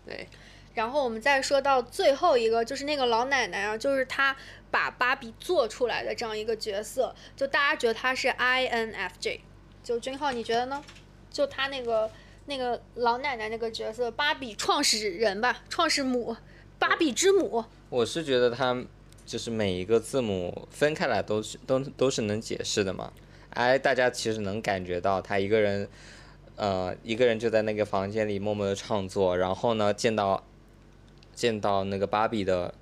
[0.06, 0.26] 对。
[0.74, 4.34] 然后我们再说到最后一个，就是那个老奶奶啊，就是她
[4.70, 9.40] 把芭比做出来的这样一个角色，就大家觉得她是 INFJ，
[9.84, 10.82] 就君浩你觉得呢？
[11.30, 12.10] 就她那个
[12.46, 16.36] 那个老奶奶那个角色，芭比创始人吧，创始母，
[16.78, 18.84] 芭比之母，我是觉得它
[19.24, 23.12] 就是每一个字母分开来都是都都是能解释的嘛。
[23.50, 25.88] 哎，大家其实能感觉到他一个人，
[26.56, 30.42] 呃，一个人就在那个房间里默默的创作，然后呢，见到
[31.34, 32.74] 见到那个芭比的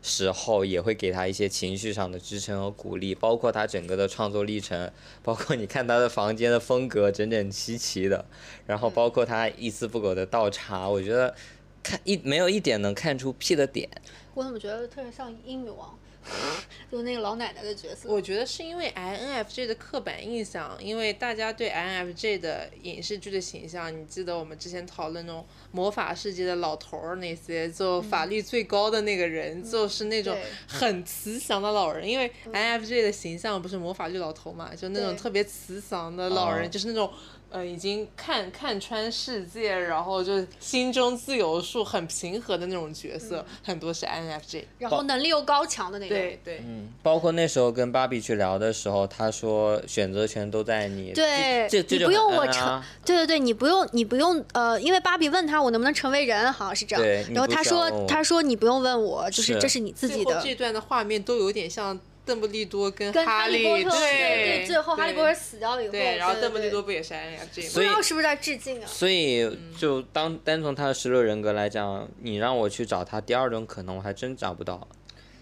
[0.00, 4.90] 时候，也会给他一些情绪上的支撑和鼓励，包括他整个的创作历程，
[5.22, 8.24] 包括你看他的房间的风格整整齐齐的，
[8.66, 11.34] 然后包括他一丝不苟的倒茶，我觉得
[11.82, 13.88] 看一没有一点能看出 P 的点。
[14.34, 15.98] 我怎么觉得特别像英语王，
[16.90, 18.08] 就那个老奶奶的角色。
[18.08, 32.08] 我觉得是因为 INFJ 的刻板印象，因为大家对 INFJ 的影视剧的形象，你记得我们之前讨论那种魔法世界的老头儿那些，就法力最高的那个人，就是那种很慈祥的老人。
[32.08, 37.10] 因为 INFJ 的形象不是魔法绿老头嘛，就那种特别慈祥的老人，哦就是那种。
[37.50, 44.64] 呃，已经看看穿世界，然后就心中自由数，很平和的那种角色，很多是 INFJ。
[44.78, 46.16] 然后能力又高强的那种。
[46.16, 51.12] 对对，嗯，包括那时候跟芭比去聊的时候，他说选择权都在你。
[51.12, 57.02] 对这这就你不用我成啊对对对，你不用你不用呃，因为芭比问他我能不能成为人，好像是这样。
[57.02, 60.40] 对然后他说他说你不用问我，就是是这是你自己的。
[60.44, 67.70] 这段的画面都有点像邓布利多跟跟哈利波特对对，最后哈利波特死掉以后，对，然后邓布利多不也是 INFJ 吗？
[67.74, 68.86] 不知道是不是在致敬啊？
[68.86, 74.86] 所以就当单从他的十六人格来讲，你让我去找他第二种可能，我还真找不到。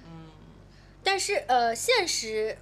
[0.06, 0.30] 嗯
[1.02, 2.56] 但是呃，现实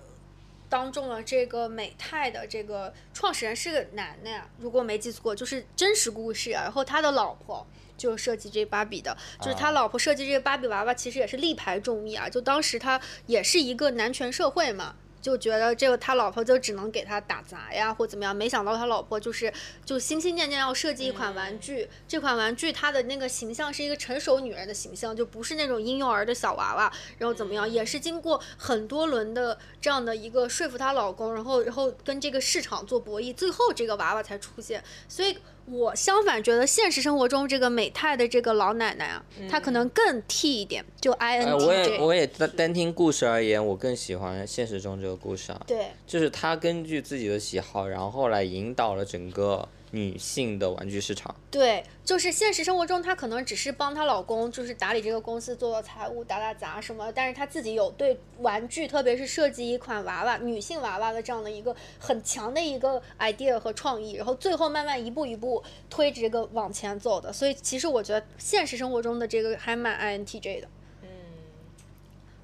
[0.68, 6.62] 当中的这个美泰的这个创始人是个男的呀，如果没记错，就是真实故事啊。
[6.64, 7.66] 然后他的老婆
[7.96, 12.28] 就设计这芭比的，就是他啊老婆设计这个芭比娃娃，其实也是力排众议啊。
[12.28, 14.96] 就当时他也是一个男权社会嘛。
[15.24, 19.50] 就觉得这个他老婆就只能给他打杂呀，或怎么样，没想到他老婆就是
[19.82, 34.84] 就心心念念要设计一款玩具，这款玩具它的那个形象是一个成熟女人的形象，就不是那种婴幼儿的小娃娃，然后怎么样，也是经过很多轮的这样的一个说服她老公，然后然后跟这个市场做博弈，最后这个娃娃才出现。
[35.08, 42.04] 所以我相反觉得现实生活中这个美泰的这个老奶奶啊，她可能更 T 一点，就哎，我也 INTJ。
[42.04, 45.62] 我也单单听故事而言，我更喜欢现实中这个故事啊。
[45.66, 51.32] 对，就是她根据自己的喜好，然后来引导了整个女性的玩具市场。
[51.52, 57.12] 对，就是现实生活中，她可能只是帮她老公，就是打理这个公司，做做财务，打打杂什么。
[57.12, 67.32] 但是她自己有对玩具，特别是设计一款娃娃、女性娃娃的这样的一个很强的一个 idea 和创意，然后最后慢慢一步一步推着这个往前走的。
[67.32, 70.68] 所以其实我觉得现实生活中的这个还蛮 INTJ 的。
[71.02, 71.08] 嗯，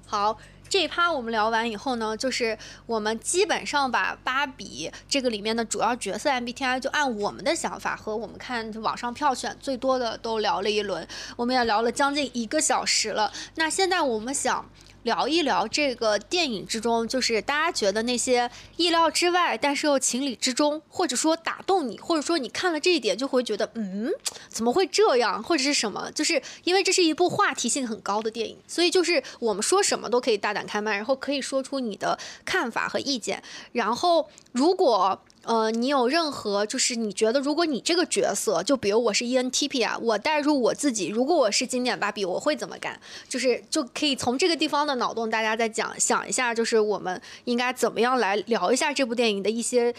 [0.05, 0.37] 好。
[0.71, 11.05] 这一趴我们聊完以后呢，就是我们基本上把芭比这个里面的主要角色 MBTI 就按我们的想法和我们看网上票选最多的都聊了一轮，
[11.35, 13.33] 我们也聊了将近一个小时了。
[13.55, 14.65] 那现在我们想。
[15.03, 24.11] 聊一聊这个电影之中，就是大家觉得那些意料之外，但是又情理之中，或者说打动你，或者说你看了这一点就会觉得，嗯，
[24.49, 26.11] 怎么会这样，或者是什么？
[26.11, 33.41] 就是因为这是一部话题性很高的电影，所以就是我们说什么都可以大胆开麦，然后可以说出你的看法和意见。
[33.71, 42.99] 然后如果呃，你有任何就是你觉得，如果你这个角色，就比如我是 ENTP 啊，我带入我自己，如果我是经典芭比，我会怎么干？
[43.27, 49.93] 就是就可以从这个地方的脑洞，大家再讲想一下，就是我们应该怎么样来聊一下这部电影的一些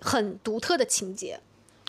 [0.00, 1.38] 很独特的情节。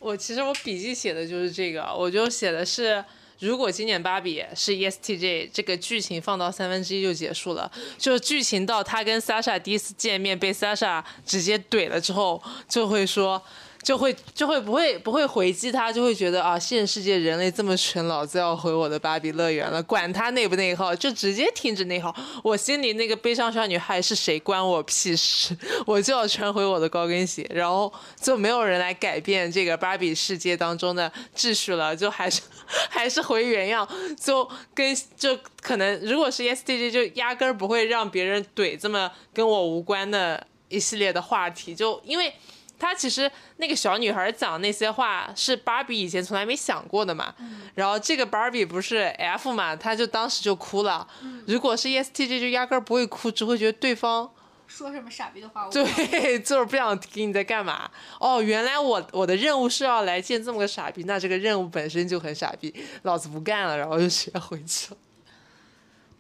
[0.02, 3.04] 我其实我笔记写的就是这个，我就写的是。
[3.40, 7.72] 如果经典芭比是 ESTJ，这个剧情放到三分之一就结束了。
[7.98, 13.42] 就剧情到他跟 Sasha 第一次见面，被 Sasha 直接怼了之后，就会说。
[13.82, 22.14] 就会就会不会不会回击他，就会觉得啊，现实世界人类这么蠢，老子要回我的芭比乐园了，管他内不内耗，就直接停止内耗。
[22.44, 32.42] 我心里那个悲伤小女孩是谁，关我屁事，我就要穿回我的高跟鞋，然后就没有人来改变这个芭比世界当中的秩序了，就还是
[32.92, 33.88] 还是回原样，
[34.22, 42.34] 就跟就可能如果是 ESTJ，就压根儿不会让别人怼这么跟我无关的一系列的话题，就因为。
[42.80, 47.36] 他其实那个小女孩讲那些话是芭比以前从来没想过的嘛，
[47.76, 51.06] 然后这个芭比不是 F 嘛，他就当时就哭了。
[51.46, 54.32] 如果是 ESTJ 就压根儿不会哭，只会觉得对方
[54.66, 55.68] 说什么傻逼的话。
[55.70, 57.92] 对， 就是不想听你在干嘛。
[58.20, 64.98] 哦，原来我我的任务是要来见这么个傻逼，那这个任务本身就很傻逼，老子不干了，然后就直接回去了。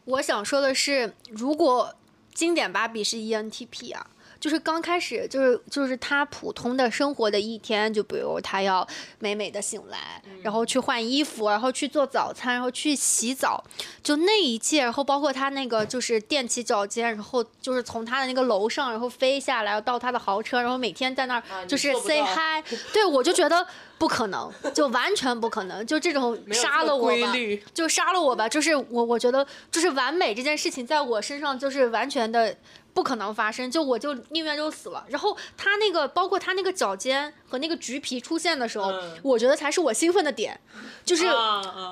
[0.05, 1.95] 我想说的是，如果
[2.33, 4.07] 经典芭比是 ENTP 啊。
[4.39, 8.87] 就是刚开始，就是就是他普通的生活的一天，就比如他要
[9.19, 13.63] 美美的醒来，然后去换衣服，然后去做早餐，然后去洗澡，
[14.01, 22.63] 就那一切，然后包括他那个就是踮起脚尖，然后就是从他的那个楼上，然后飞下来到他的豪车，然后每天在那儿就是 say hi，
[22.93, 23.67] 对我就觉得
[23.97, 27.33] 不可能，就完全不可能，就这种杀了我吧，
[27.73, 32.55] 就杀了我吧，就是我我觉得就是完美这件事情在我身上就是完全的。
[32.93, 35.05] 不可能发生，就我就宁愿就死了。
[35.09, 40.59] 然后他那个，包括他那个脚尖和那个橘皮出现的时候，我觉得才是我兴奋的点，
[41.05, 41.23] 就是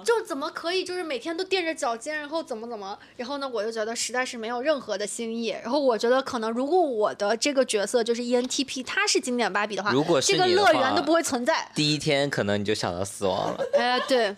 [0.03, 5.47] 就怎么可以就是每天都垫着脚尖，然后怎么怎么，然后呢，我就觉得实在是没有任何的新意。
[5.63, 11.71] 然后我觉得可能如果我的这个角色就是 ENTP，他是经典芭比的话，如果是这个乐园都不会存在。
[11.73, 13.63] 第一天可能你就想到死亡了。
[13.73, 14.35] 哎，对，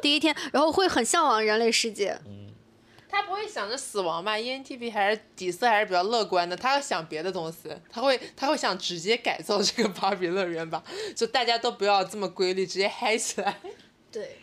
[0.00, 2.18] 第一天，然后会很向往人类世界。
[3.12, 10.82] 他不会想着死亡吧？ENTP 还是底色还是比较乐观的，他要想别的东西，他会他会想直接改造这个芭比乐园吧？
[11.14, 13.60] 就大家都不要这么规律，直接嗨起来。
[14.10, 14.38] 对，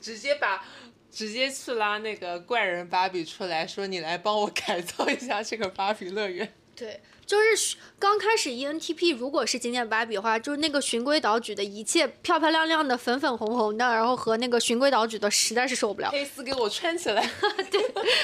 [0.00, 0.64] 直接把
[1.10, 6.50] 直接去拉那个怪人芭比出来说，你来帮我改造一下这个芭比乐园。
[6.74, 6.98] 对。
[7.24, 16.10] 就是刚开始 ENTP 如果是经典芭比的话，就是那个循规蹈矩的一切漂漂亮亮的、粉粉红红的，然后和那个循规蹈矩的实在是受不了。
[16.10, 17.28] 黑丝给我圈起来。
[17.70, 17.80] 对，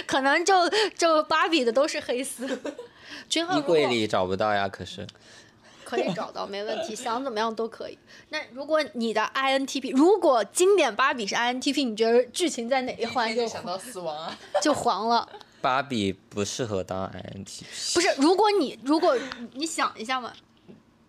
[0.06, 0.54] 可能就
[0.96, 2.46] 就芭比的都是黑丝。
[3.30, 5.06] 衣柜里找不到呀，可是。
[5.84, 7.98] 可以找到，没问题，想怎么样都可以。
[8.28, 14.38] 那如果你的 INTP，如果经典芭比是 INTP，你觉得剧情在哪一环就想到死亡啊？
[14.60, 15.26] 就黄了。
[15.60, 17.94] 芭比不适合当 INTP。
[17.94, 19.16] 不是，如果你如果
[19.54, 20.32] 你想一下嘛，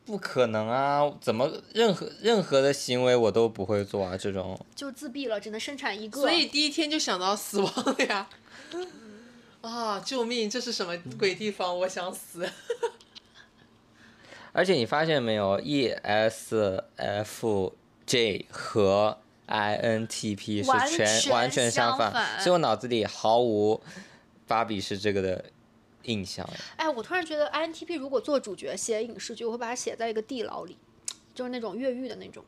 [0.06, 1.12] 不可能啊！
[1.22, 4.18] 怎么任何任何的行为我都不会做啊？
[4.18, 6.20] 这种就自闭了，只能生产一个。
[6.22, 8.28] 所以第一天就想到死亡了呀！
[9.62, 10.50] 啊，救命！
[10.50, 11.78] 这是什么鬼地方？
[11.80, 12.50] 我想死。
[14.52, 16.06] 而且你发现没有，ESFJ
[18.50, 23.80] 和 INTP 是全完全相反，所以我脑子里毫无。
[24.50, 25.46] 芭比是这个的
[26.04, 26.48] 印象。
[26.76, 30.76] 哎，我突然觉得 INTP 如果做主角写影视剧，我会把它写在一个地牢里，
[31.36, 32.44] 就是那种越狱的那种，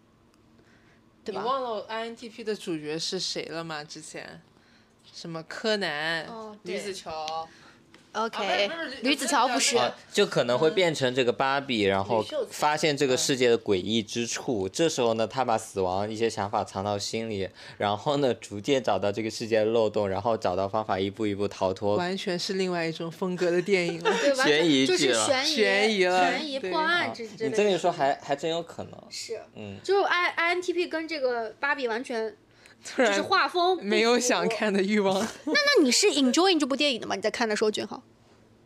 [1.24, 1.42] 对吧？
[1.42, 3.84] 你忘了 INTP 的主角是谁了吗？
[3.84, 4.42] 之前
[5.14, 6.28] 什么柯南、
[6.64, 7.48] 吕子乔，
[8.14, 8.70] OK，
[9.04, 9.78] 吕子乔不是。
[9.78, 14.68] 啊，就可能会变成这个芭比，然后发现这个世界的诡异之处。
[14.68, 17.48] 这时候呢，他把死亡一些想法藏到心里，
[17.78, 21.96] 然后呢，逐渐找到这个世界的漏洞，然后找到方法，一步一步逃脱。
[21.96, 24.14] 完全是另外一种风格的电影了。
[24.20, 27.48] 对，完悬疑全就是剧了悬疑、悬疑了悬疑破案啊之之类的。
[27.50, 29.04] 你这么一说还，还真有可能。
[29.10, 32.36] 是，嗯，就是 I I N T P 跟这个芭比完全
[32.84, 34.48] 突就是然画风没有想。
[34.48, 35.20] 看的欲望。
[35.46, 37.16] 那那你是 enjoying 这部电影的吗？
[37.16, 38.04] 你在看的时候，俊浩。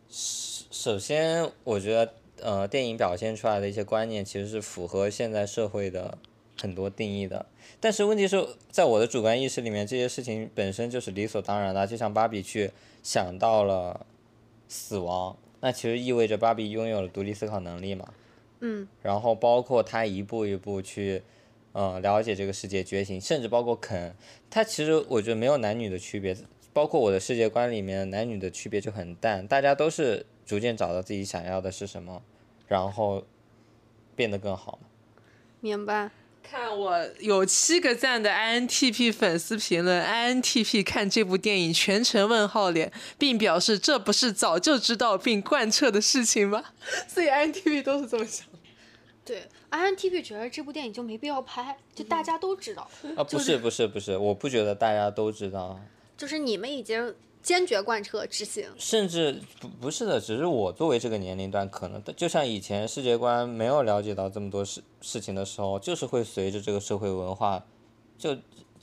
[0.08, 6.18] 首先，我觉得呃，电影表现出来的一些观念其实是符合现在社会的
[6.60, 7.46] 很多定义的。
[7.80, 11.86] 但是问题是在我的主观意识里面，这些事情本身就是理所当然的。
[11.86, 12.70] 就像芭比去
[13.02, 14.06] 想到了
[14.68, 18.08] 死亡，那其实意味着芭比拥有了独立思考能力嘛。
[18.60, 21.22] 嗯，然后包括他一步一步去，
[21.76, 24.16] 呃，了解这个世界觉醒，甚至包括肯，
[24.48, 26.34] 他其实我觉得没有男女的区别，
[26.72, 32.22] 包括我的世界观里面男女的区别就很淡，大家都是逐渐找到自己想要的是什么，
[32.66, 33.26] 然后
[34.14, 34.78] 变得更好。
[35.60, 36.10] 明白。
[36.48, 46.62] 看我有七个赞的 INTP 粉丝评论，INTP 看这部电影全程问号脸，并表示这不是早就知道并贯彻的事情吗？
[47.06, 48.46] 所以 INTP 都是这么想。
[49.26, 55.78] 对，I N T P 觉得这部电影就没必要拍，就大家都知道，啊，不是不是不是，我不觉得大家都知道，
[56.16, 57.12] 就是你们已经
[57.42, 58.68] 坚决贯彻执行。
[58.78, 67.64] 甚至不不是的，只是我作为这个年龄段，可能就像以前世界观没有了解到这么多事事情的时候，就是会随着这个社会文化，
[68.16, 68.36] 就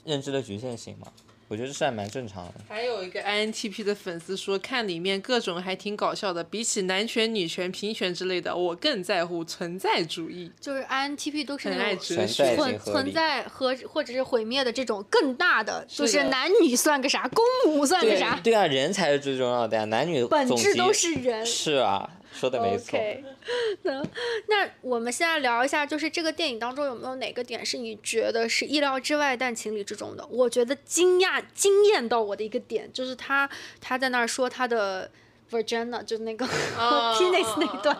[0.04, 1.10] 认知的局限性嘛。
[1.48, 2.54] 我觉得这是还蛮正常的。
[2.68, 10.50] 还有一个 INTP 的粉丝说，看里面各种还挺搞笑的，比起男权、女权、平权之类的，我更在乎存在主义。
[10.60, 21.44] 就是 I N T P 都是很爱那种哲学存在和或者是毁灭的这种更大的，就是男女算个啥，公母算个啥，对啊，人才是最重要的呀，男女本质都是人。
[21.44, 22.98] 是啊，说的没错。
[22.98, 23.24] OK，
[23.82, 24.02] 那
[24.48, 30.26] 那我们现在聊一下，就是这个电影当中有没有哪个点是你觉得是意料之外但情理之中的？
[30.30, 33.48] 我觉得惊讶惊艳到我的一个点，就是他
[33.80, 35.10] 他在那儿说他的
[35.50, 36.44] Virginia，就那个
[36.76, 37.96] penis 那一段，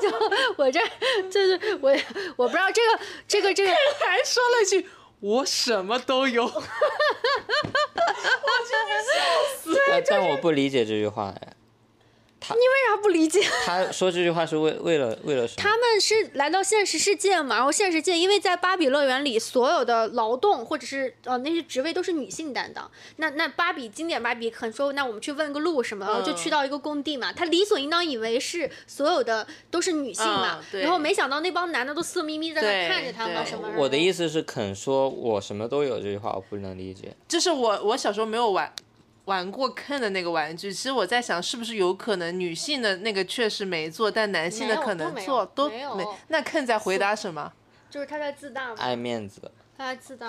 [0.00, 0.08] 就
[0.56, 0.80] 我这
[1.28, 1.94] 就是我
[2.36, 4.88] 我不知道这个这个这个还说了句
[5.20, 6.50] “我什么都有
[9.88, 11.34] 但但我不理解这句话
[12.52, 13.40] 哎，为啥不理解？
[13.64, 15.62] 他说这句话是为为了为了什么？
[15.62, 22.90] 他们是来到现实世界嘛，然后现实世界因为在芭比乐园里，所有的劳动或者是呃那些职位都是女性担当。
[23.16, 33.68] 那那芭比经典芭比肯说，那我们去问个路什么，然后就去到一个工地嘛，他理所应当以为是所有的都是女性嘛，嗯然后没想到那帮男的都色眯眯在那看着他们什么。
[33.76, 37.14] 我的意思，思是，肯说我什么都有这句话，我不能理解。”。
[37.28, 38.72] 就是我，我小时候没有玩
[39.26, 40.72] 玩过 Ken 的那个玩具。
[40.72, 46.04] 其实我在想，是不是有可能女性的那个确实没做，但男性的可能都没有做都没有没。
[46.28, 47.52] 那 Ken 在回答什么？
[47.90, 49.40] 就是他在自大嘛，爱面子，
[49.78, 50.28] 他在自大。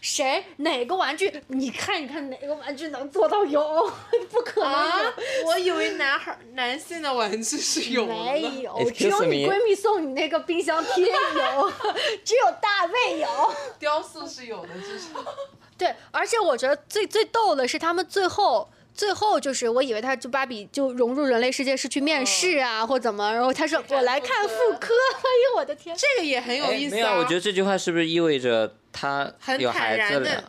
[0.00, 1.32] 谁哪个玩具？
[1.46, 3.60] 你看一看哪个玩具能做到有？
[4.32, 4.76] 不可能有。
[4.76, 5.14] 啊，
[5.46, 8.12] 我以为男孩男性的玩具是有的。
[8.12, 11.72] 没有，只有你闺蜜送你那个冰箱贴有，
[12.24, 13.28] 只有大卫有。
[13.78, 15.08] 雕塑是有的，至少。
[15.76, 18.70] 对，而且我觉得最最逗的是他们最后。
[18.96, 25.96] 最后就是，我以为他就芭比就融入人类世界是去面试啊，或怎么，然后他说我来看妇科， 哎呦我的天！
[25.96, 26.98] 这个也很有意思啊。
[26.98, 30.44] 哎没有，我觉得这句话是不是意味着他很有坦然的孩子了？，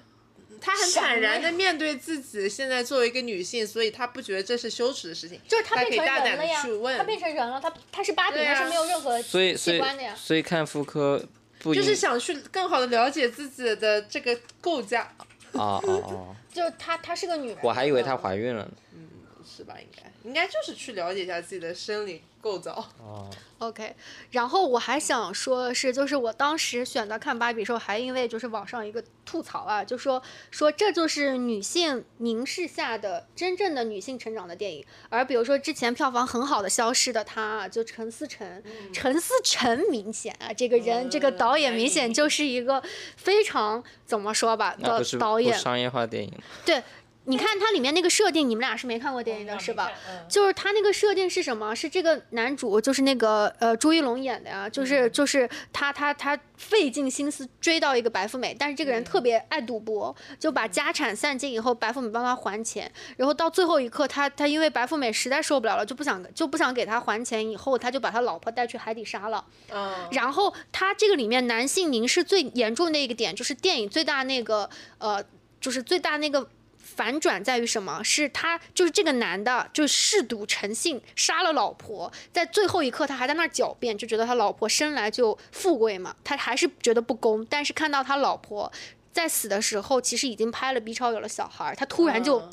[0.61, 6.63] 她很坦然的面对自己现在作为一个女性，所以她不觉得这是羞耻的事情，就是他变成人了呀
[6.97, 10.13] 他变成人了，他他是芭比，是没有任何所以所以器官的呀。
[10.15, 11.19] 所以看妇科
[11.65, 15.11] 不就是想去更好的了解自己的这个构架，
[15.53, 17.57] 哦哦哦， 就她，她是个女人。
[17.61, 18.71] 我还以为她怀孕了呢。
[18.93, 19.09] 嗯
[19.45, 19.75] 是吧？
[19.79, 22.73] 应该应该就是去了解一下自己的生理构造。
[22.99, 23.27] 哦
[23.57, 23.95] ，OK，
[24.29, 30.21] 然后我还想说的是，就是我当时选择看芭比的时候，还因为就是网上一个吐槽啊，就说
[30.51, 34.85] 说这就是女性凝视下的真正的女性成长的电影。
[35.09, 38.61] 而比如说之前票房很好的《消失的她》，就陈思诚，
[38.93, 42.83] 陈思诚明显啊，这个人、这个导演明显就是一个
[43.17, 46.31] 非常怎么说吧的导演，商业化电影？
[46.63, 46.83] 对。
[47.25, 49.91] 你看它里面那个设定，你们俩是没看过电影的是吧？
[50.09, 51.75] 嗯就是它那个设定是什么？
[51.75, 69.43] 是这个男主，就是那个呃朱一龙演的呀，就是就是他他他费尽心思追到一个白富美，但是这个人特别爱赌博，就把家产散尽以后，白富美帮他还钱，然后到最后一刻，他他因为白富美实在受不了了，就不想就不想给他还钱，以后他就把他老婆带去海底杀了。
[69.71, 74.69] 嗯，然后他这个里面男性凝视最严重的一个点，就是电影最大那个
[74.99, 75.23] 呃，
[75.59, 76.47] 就是最大那个
[76.95, 78.01] 反转在于什么？
[78.03, 87.45] 是他就是这个男的，就嗜赌成性，杀了老婆，在最后一刻他还在那儿狡辩，就觉得他老婆生来就富贵嘛，他还是觉得不公。
[87.45, 88.71] 但是看到他老婆
[89.11, 92.49] 在死的时候，其实已经拍了 B 超，有了小孩，他突然就。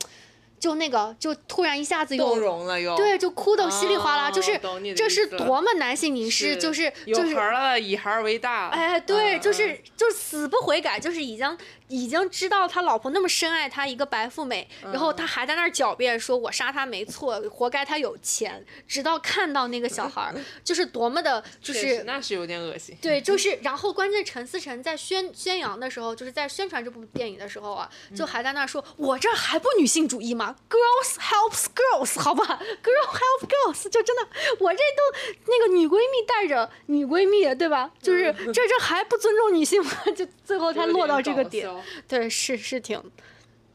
[0.63, 4.57] 就那个，就突然一下子又动容了，又对，就哭得稀里哗啦，就是
[4.95, 11.59] 这是多么男性凝视，就是就是有孩了，以孩为大，哎，对，就是就死不悔改，就是已经。
[11.93, 22.97] 已经知道他老婆那么深爱他一个白富美，然后他还在那儿狡辩说：“我杀他没错，活该他有钱。”直到看到那个小孩儿， 就是多么的，就是那是有点恶心。
[23.03, 32.45] 对，就是 然后关键陈思诚在宣宣扬的时候，就是在宣传这部电影的时候啊，就还在那儿说：“我这还不女性主义吗？Girls helps girls，好吧，
[32.83, 34.27] Girl help girls，就真的
[34.61, 37.91] 我这都那个女闺蜜带着女闺蜜，对吧？
[38.01, 39.93] 就是这这还不尊重女性吗？
[40.17, 41.69] 就最后他落到这个点。”
[42.07, 43.03] 对，是是挺。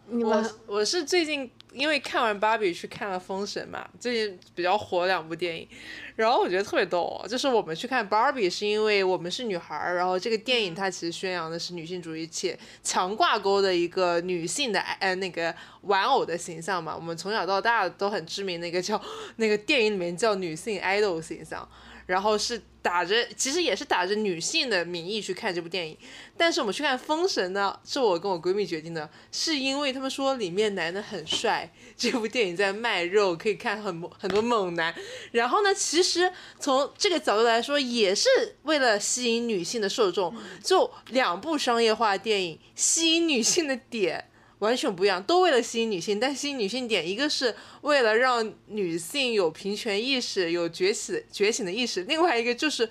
[0.09, 5.67] 我我是最近因为看完芭比去看了封神嘛，最近比较火两部电影，
[6.15, 19.01] 然后我觉得特别逗，就是我们去看芭比是因为我们是女孩儿，然后这个电影它其实宣扬的是女性主义且强挂钩的一个女性的呃那个玩偶的形象嘛，我们从小到大都很知名的一个叫
[19.35, 21.67] 那个电影里面叫女性 idol 形象。
[22.07, 25.95] 然后是打着，其实也是打着女性的名义去看这部电影，
[26.37, 34.95] 但是我们去看《封神》呢，是我跟我闺蜜决定的，是因为他们说里面男的很帅，这部电影在卖肉，可以看很很多猛男。
[35.33, 38.29] 然后呢，其实从这个角度来说，也是
[38.63, 44.26] 为了吸引女性的受众，就两部商业化电影吸引女性的点。
[44.59, 52.89] 完全不一样，都为了吸引女性，但吸引女性点，一个是为了让女性有平权意识、有觉醒觉醒的意识，另外一个就是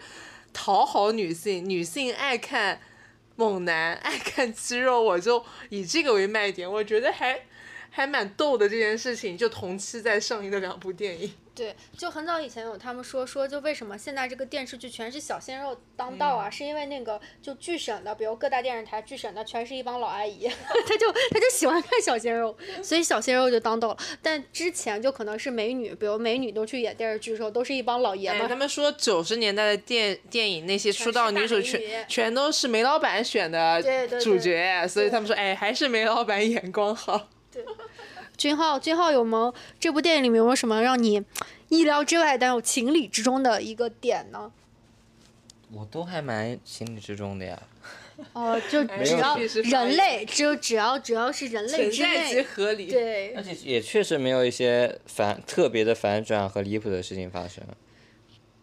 [0.53, 2.81] 讨好女性，女性爱看
[3.35, 7.46] 猛男，爱看肌肉，我就以这个为卖点，我觉得还
[7.97, 11.33] 还蛮逗的这件事情，就同期在上映的两部电影。
[11.55, 16.51] 对，就很早以前有他们说说，就为什么现在这个电视剧全是小鲜肉当道啊？
[16.51, 23.97] 是因为那个就剧审的，比如各大电视台剧审的，全是一帮老阿姨， 他就他就喜欢看小鲜肉，所以小鲜肉就当道了。
[24.21, 28.47] 但之前就可能是美女，比如美女都去演电视剧的时候，都是一帮老爷们。
[28.47, 33.83] 他们说九十年代的电电影那些出道女主全全都是煤老板选的
[34.21, 37.31] 主角，所以他们说哎，还是煤老板眼光好。
[37.57, 37.65] 对。
[38.37, 41.25] 君浩，君浩有没有这部电影里面有没有什么让你
[41.69, 44.53] 意料之外但又情理之中的一个点呢？
[45.73, 47.61] 我都还蛮情理之中的呀。
[48.33, 52.87] 哦， 就只要人类，只有只要只要是人类之内，合理。
[52.87, 53.35] 对。
[53.35, 57.65] 而且也确实没有一些反特别的反转和离谱的事情发生。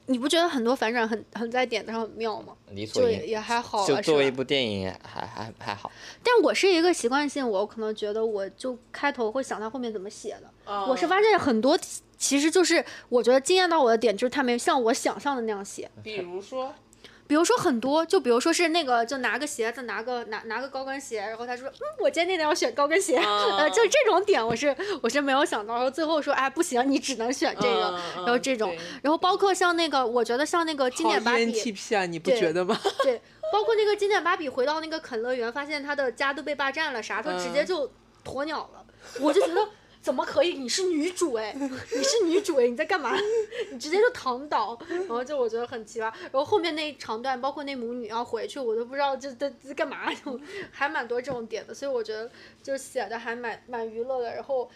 [0.05, 2.53] 你不觉得很多反转很很在点子上很妙吗？
[2.93, 5.91] 就也还好，就作为一部电影还还还好。
[6.23, 10.73] 但我是一个习惯性，我可能觉得我就开头会想他后面怎么写的。
[10.87, 11.77] 我是发现很多
[12.17, 15.89] 其实就是我觉得惊艳到我的点就是他没有像我想象的那样写。
[16.03, 16.73] 比如说。
[17.25, 23.15] 比如说很多，就比如说是那个，就拿个鞋子，拿个拿拿个高跟鞋，然后他说，嗯，我今天要选高跟鞋，
[23.57, 32.77] 呃，就这种点，我是我是没有想到，然后最后说，哎，不行，你只能选这个，然后这种，然后包括像那个，我觉得像那个经典芭比，T 啊，你不觉得吗？
[33.03, 33.21] 对，
[33.51, 37.89] 包括那个经典芭比回到那个肯乐园，发现他的家都被霸占了，啥，他直接就
[38.25, 38.85] 鸵鸟了，
[39.21, 39.67] 我就觉得。
[40.03, 40.55] 怎么可以？
[40.55, 43.15] 你是女主哎， 你是女主哎，你在干嘛？
[43.71, 46.01] 你直接就躺倒，然后就我觉得很奇葩。
[46.01, 50.37] 然后后面那一长段，包括那母女要回去，我都不知道这这这干嘛，就
[50.71, 51.73] 还蛮多这种点的。
[51.73, 52.29] 所以我觉得
[52.61, 54.69] 就写的还蛮蛮娱乐的，然后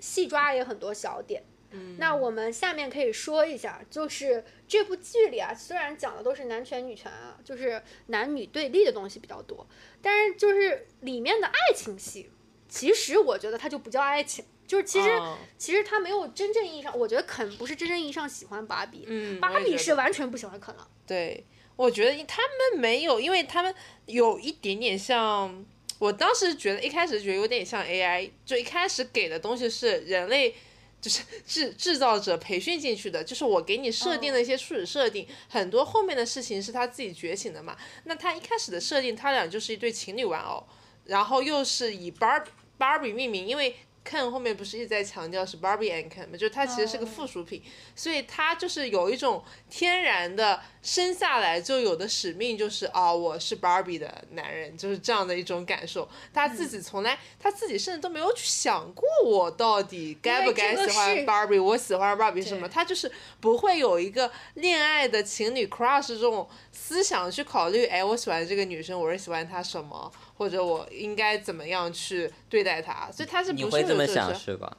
[0.00, 1.44] 戏抓也很多小点。
[1.70, 1.96] 嗯。
[2.00, 9.64] 那我们下面可以说一下，就是这部剧里啊，虽然讲的都是男权女权啊，就是男女对立的东西比较多，
[10.02, 12.28] 但是就是里面的爱情戏，
[12.68, 14.44] 其实我觉得它就不叫爱情。
[14.66, 15.10] 就是其实
[15.58, 19.06] 其实他没有真正意义上，我觉得肯不是真正意义上喜欢芭比，
[19.40, 20.88] 芭比是完全不喜欢肯了。
[21.06, 21.44] 对，
[21.76, 23.74] 我觉得他们没有，因为他们
[24.06, 25.64] 有一点点像，
[25.98, 30.54] 我当时觉得一开始觉得有点像 AI，就一开始给的东西是人类
[31.00, 37.76] 就是制制造者培训进去的，就是我给你设定的一些初始设定，很多后面的事情是他自己觉醒的嘛。
[38.04, 40.66] 那他一开始的设定，他俩就是一对情侣玩偶，
[41.04, 42.44] 然后又是以 Bar
[42.78, 43.76] Barbie 命名，因为。
[44.04, 46.32] Ken 后面不是一直在强调是 Barbie and Ken 吗？
[46.32, 47.62] 就是它其实是个附属品，
[47.96, 56.06] 所以它就是有一种天然的生下来就有的使命就是啊，我是 Barbie 的男人，就是这样的一种感受。
[56.32, 67.86] 他自己从来，他自己甚至都没有去想过我到底该不该喜欢 Barbie，我喜欢 Barbie 什么，他就是不会有一个恋爱的情侣 crush 这种思想去考虑。
[67.86, 73.10] 哎，我喜欢这个女生，我是喜欢她什么，或者我应该怎么样去对待她？
[73.10, 74.76] 所以他是不你会这么想是吧？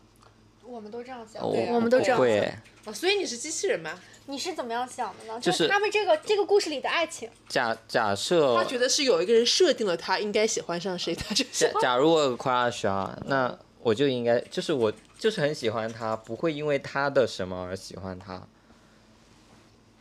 [0.76, 2.54] 我们都这样想，对我们都这样想。
[2.84, 3.98] 哦，所以你是机器人吗？
[4.26, 5.40] 你是怎么样想的呢？
[5.40, 7.30] 就是他们这个这个故事里的爱情。
[7.48, 18.46] 假假设他觉得是有一个人设定了他应该喜欢上谁，他就 假假如我有 crush 啊，那我就应该就是我就是很喜欢他，不会因为他的什么而喜欢他。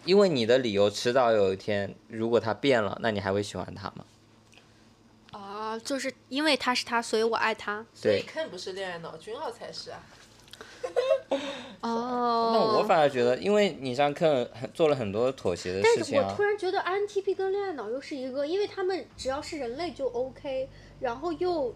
[0.04, 4.04] 因为你的理由迟早有一天，如果他变了，那你还会喜欢他吗？
[5.30, 7.86] 啊，就是因为他是他，所以我爱他。
[8.02, 10.02] 对，肯不是恋爱脑，君浩才是啊。
[11.80, 16.22] 哦，那我反而觉得，因为你像肯做了很多妥协的事情啊。
[16.22, 20.68] 但是我突然觉得 INTP 跟恋爱脑又是一个，因为他们只要是人类就 OK，
[21.00, 21.74] 然后又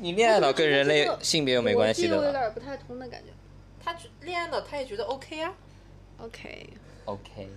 [0.00, 2.18] 你恋爱脑跟人类性别又没关系的。
[2.18, 3.30] 我有点不太通的感觉。
[3.82, 5.54] 他恋爱脑他也觉得 OK 啊
[6.18, 6.68] ，OK。
[7.06, 7.48] OK。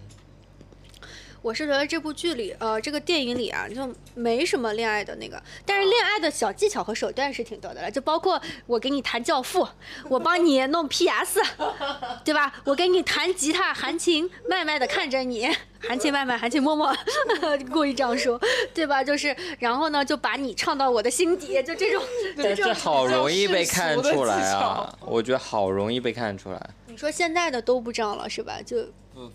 [1.43, 9.67] 我是觉得这部剧里，呃，这个电影里啊，就没什么恋爱的那个，但是恋爱的小技巧和手段是挺多的了，就包括我给你弹教父，
[10.07, 11.41] 我帮你弄 PS，
[12.23, 12.53] 对吧？
[12.63, 15.49] 我给你弹吉他，含情脉脉的看着你，
[15.81, 18.39] 含情脉脉，含情脉脉，故意这样说，
[18.73, 19.03] 对吧？
[19.03, 22.01] 就是，然后呢，就把你唱到我的心底，就这种，
[22.55, 24.97] 这好容易被看出来啊！
[25.01, 26.69] 我觉得好容易被看出来。
[26.87, 28.61] 你说现在的都不这样了是吧？
[28.65, 28.77] 就，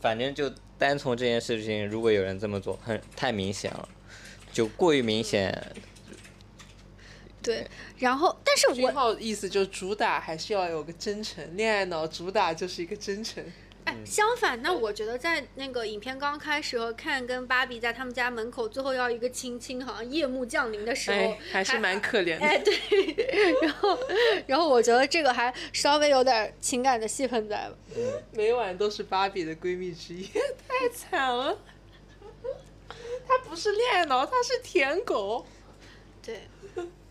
[0.01, 0.53] 反正就。
[0.79, 3.89] 单从这件事情，如果有人这么做，很太明显了，
[4.53, 5.53] 就过于明显。
[7.43, 7.67] 对，
[7.99, 13.45] 然后，但是我号意思就主打还是要有个真诚，恋爱脑主打就是一个真诚。
[14.05, 22.41] 相反，那我觉得在那个影片刚开始看跟芭比在他们家门口最后要一个亲亲，好像夜幕降临的时候，还是蛮可怜的。
[22.47, 23.57] 哎，对。
[23.63, 23.99] 然后，
[24.47, 27.75] 然后我觉得这个还稍微有点情感的戏份在吧。
[28.33, 30.25] 每晚都是芭比的闺蜜之一，
[30.69, 31.59] 太惨了。
[33.29, 35.47] 他不是恋爱脑，他是舔狗。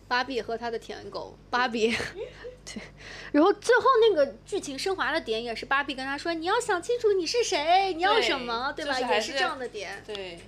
[0.08, 0.16] 对。
[0.16, 1.90] 芭比和他的舔狗，芭比，
[2.64, 2.82] 对，
[3.32, 10.02] 然后最后那个剧情升华的点也是芭比跟他说：“你要想清楚你是谁，你要什么，对吧？”也是这样的点。
[10.06, 10.38] 对。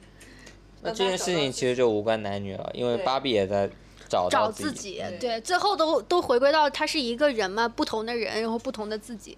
[0.83, 3.69] 那这件事情其实就无关男女了，因为芭比也在
[4.09, 5.03] 找找自己。
[5.21, 9.37] 对，最后都都回归到他是一个人嘛，不同的人，然后不同的自己。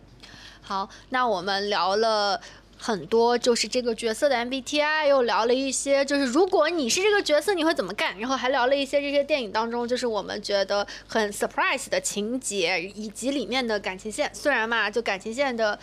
[0.60, 2.40] 好，那我们聊了。
[2.84, 8.18] 很多就是这个角色的 MBTI，又聊了一些，就是如果你是这个角色，你会怎么干？
[8.18, 14.28] 然后还聊了一些这些电影当中，就是我们觉得很 surprise 的情节，以及里面的感情线。
[14.34, 15.78] 虽然嘛，就感情线的，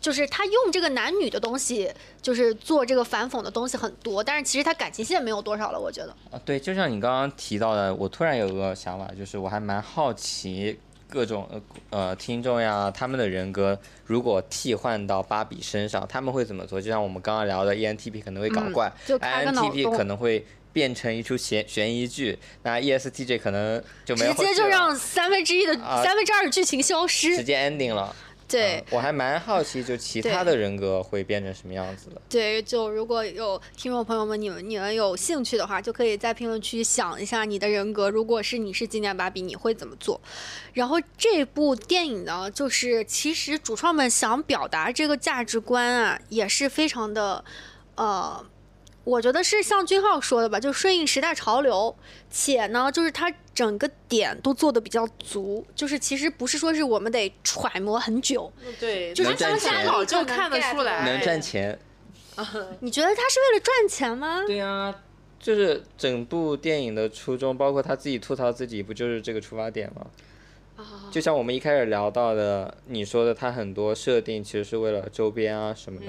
[0.00, 1.90] 就是他用这个男女的东西，
[2.22, 6.14] 就是做这个反讽的东西很多，但是其实他感情线没有多少了，我觉得。
[6.30, 10.78] 啊，对，就像你刚刚提到的，我突然有个想法，就是我还蛮好奇。
[11.08, 16.80] 各种呃呃听众呀，他们的人格如果替换到芭比身上，他们会怎么做？
[16.80, 28.14] 就像我们刚刚聊的，ENTP 可能会搞怪，INTP 可能会变成一出悬悬疑剧，那 ESTJ 可能就没有直接就让三分之一的三分之二的剧情消失，直接 ending 了。
[28.48, 32.20] 对，我还蛮好奇，就其他的人格会变成什么样子的。
[32.28, 40.20] 对，就如果有听众朋友们，你们你们有兴趣的话，就可以在评论区想一下你的人格，如果是你是经典芭比，你会怎么做？
[40.72, 47.44] 然后这部电影呢，就是其实主创们想表达这个价值观啊，也是非常的，
[47.96, 48.46] 呃。
[49.06, 51.94] 我觉得是像君浩说的吧，就顺应时代潮流，
[52.28, 61.78] 且呢，就是它整个点都做的比较足，就是其实不是说是我们得揣摩很久，对，就是当下老就看得出来，能赚钱。
[62.80, 64.42] 你觉得他是为了赚钱吗？
[64.44, 64.92] 对呀，
[65.38, 70.06] 就是整部电影的初衷，包括他自己吐槽自己，不就是这个出发点吗？
[70.74, 76.06] 啊，就像我们一开始聊到的，你说的，他很多设定其实是为了周边啊什么的。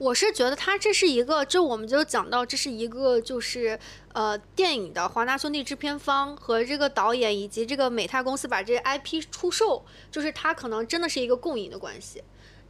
[0.00, 3.78] 我是觉得他这是一个，就我们就讲到这是一个，就是
[4.14, 12.22] 呃电影的华纳兄弟制片方和这个导演以及这个美泰公司把这个 IP 出售，就是它可能真的是一个共赢的关系。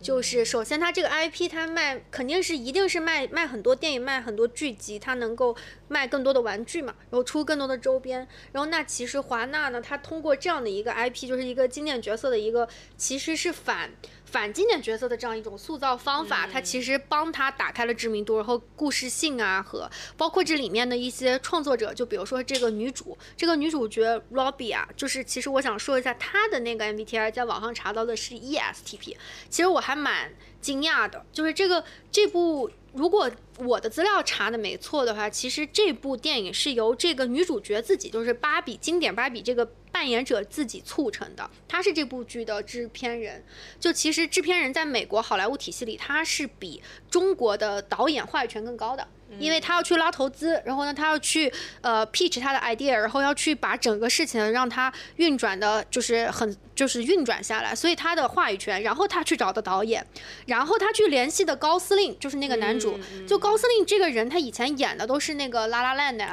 [0.02, 5.54] 就是首先，它这个 IP 它卖肯定是一定是卖卖很多电影，卖很多剧集，它能够
[5.88, 8.26] 卖更多的玩具嘛，然后出更多的周边。
[8.50, 12.66] 然后那其实华纳呢，它通过这样的一个 IP，就是一个经典角色的一个，
[12.96, 13.90] 其实是反
[14.30, 29.14] 反经典角色的这样一种塑造方法，它其实帮他打开了知名度，然后故事性啊和包括这里面的一些创作者，就比如说这个女主，这个女主角 Robbie 啊，就是其实我想说一下她的那个 MBTI，在网上查到的是 ESTP，
[29.50, 29.90] 其实我还。
[29.90, 43.44] 还蛮惊讶的，就是这个这部，如果我的资料查的没错的话，其实这部电影是由这个女主角自己，就是芭比经典芭比这个扮演者自己促成的，她是这部剧的制片人。
[43.78, 49.06] 就其实制片人在美国好莱坞体系里，他是比中国的导演话语权更高的。
[49.38, 58.82] 因为他要去拉投资，然后呢，他要去呃 pitch 他的 idea，然后要去把整个事情让他运转的，就是很就是运转下来，所以他的话语权。
[58.82, 60.04] 然后他去找的导演，
[60.46, 62.98] 然后他去联系的高司令，就是那个男主。
[63.26, 66.24] 就高司令这个人，他以前演的都是那个拉拉烂的，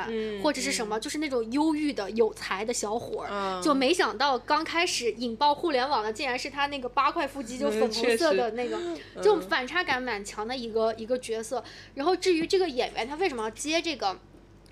[0.41, 3.61] 或者是什么，就是那种忧郁的有才的小伙儿。
[3.61, 8.77] 就没想到刚开始引爆互联网的，竟然是他那个八块腹肌就粉红色的那个，
[9.21, 11.63] 就反差感蛮强的一个一个角色。
[11.95, 12.86] 然后至于这个演。
[12.88, 14.18] 演员他为什么要接这个，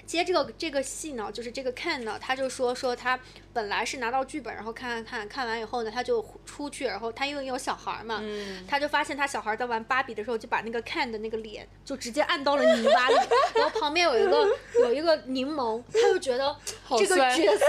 [0.05, 1.29] 接这个这个戏呢？
[1.31, 3.19] 就是这个 Ken 呢，他就说说他。
[3.55, 8.21] 本来是拿到剧本，然后看看看看完以后呢，他就出去，然后他因为有小孩嘛，
[8.67, 13.15] 他就发现他小孩在玩芭比的时候，就把那个 Ken 的那个脸就直接按到了泥巴里，
[13.55, 14.49] 然后旁边有一个
[14.81, 16.53] 有一个柠檬，他就觉得
[16.97, 17.65] 这个角色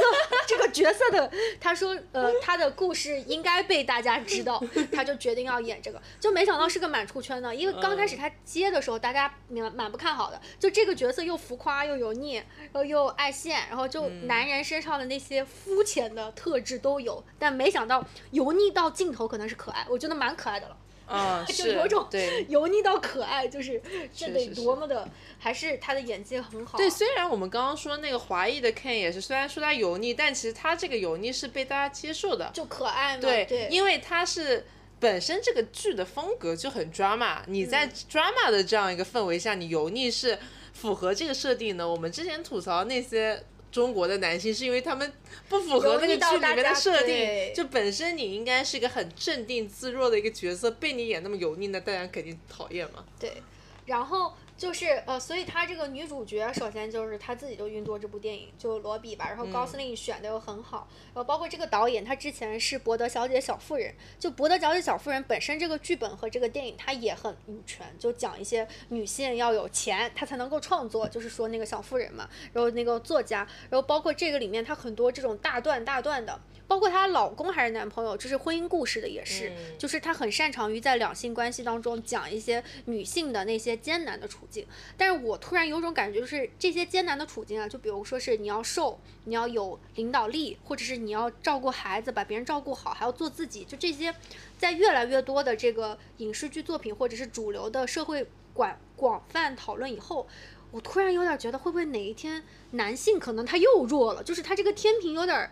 [0.49, 1.31] 这个角色的，
[1.61, 4.61] 他说呃他的故事应该被大家知道，
[4.91, 15.76] 他就决定要演这个，就没想到是个满出圈的，因为刚开始他接的时候大家蛮蛮不看好的，就这个角色又浮夸又油腻，然后又爱现，然后就男人身上的那些肤。
[15.77, 20.77] 肤浅的特质都有，但没想到油腻到尽头可能是可爱，我觉得蛮可爱的了。
[21.07, 22.09] 啊， 就有种
[22.49, 23.81] 油腻到可爱，就是
[24.15, 25.07] 这得多么的，
[25.39, 26.79] 还是他的演技很好。
[26.79, 33.21] 对，虽然我们刚刚说那个华裔的 Ken 也是，虽然说他油腻，但其实他这个油腻是被大家接受的，就可爱嘛。
[33.21, 34.65] 对，因为他是
[34.99, 40.39] 本身这个剧的风格就很 drama，你在 drama 的这样一个氛围下，你油腻是
[40.73, 41.87] 符合这个设定的。
[41.87, 43.45] 我们之前吐槽那些。
[43.77, 45.13] 中国的男性是因为他们
[45.51, 53.05] 不符合那个剧里面的设定，就本身你应该是一个很镇定自若的一个角色，被你演那么油腻，那大家肯定讨厌嘛。
[53.21, 53.43] 对，
[53.85, 54.33] 然后。
[54.57, 59.27] 就是呃，所以她这个女主角，首先就是她自己就运作这部电影，就罗比吧。
[59.29, 72.29] 然后高司令选的又很好，然后包括这个导演，他之前是《伯德小姐小妇人》，就《伯德小姐小妇人》本身这个剧本和这个电影，它也很女权，就讲一些女性要有钱，她才能够创作，就是说那个小妇人嘛。
[72.53, 76.41] 然后那个作家，然后包括这个里面，它很多这种大段大段的。
[76.69, 84.67] 包括她老公还是男朋友，就是婚姻故事的也是，就是她很擅长于在两性关系当中讲一些女性的那些艰难的处境。
[84.97, 94.13] 但是我突然有种感觉，就是这些艰难的处境啊，就比如说是你要瘦，你要有领导力，或者是你要照顾孩子，把别人照顾好，还要做自己，就这些，
[94.59, 100.27] 在越来越多的这个影视剧作品或者是主流的社会广广泛讨论以后，
[100.73, 105.49] 我突然有点觉得，会不会哪一天男性可能他又弱了，就是他这个天平有点。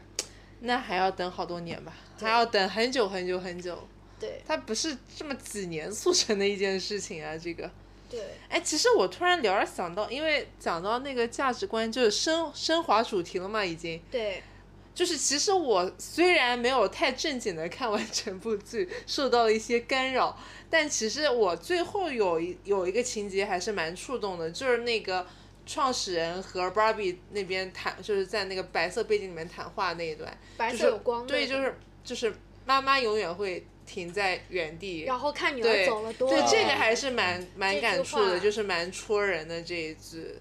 [0.64, 3.86] 那还要等好多年吧，还要等很久很久很久。
[4.18, 7.70] 对，它不是这么几年促成的一件事情啊，这个。
[8.08, 8.20] 对。
[8.48, 14.00] 哎，其实我突然聊着想到，因为讲到那个价值观，就是升升华主题了嘛，已经。
[14.10, 14.42] 对。
[14.94, 20.38] 就是其实我虽然没有太正经的看完整部剧，受到了一些干扰，
[20.70, 25.26] 但其实我最后有一有一个情节还是蛮触动的，就是那个。
[25.66, 32.34] 创始人和 Barbie 那边谈，就是在那个白色背景里面谈话那一段，白色有光对，就是就是
[32.64, 40.36] 妈妈永远会停在原地，然后看女儿走了多，对这个还是蛮蛮感触的，就是蛮戳人的这一句。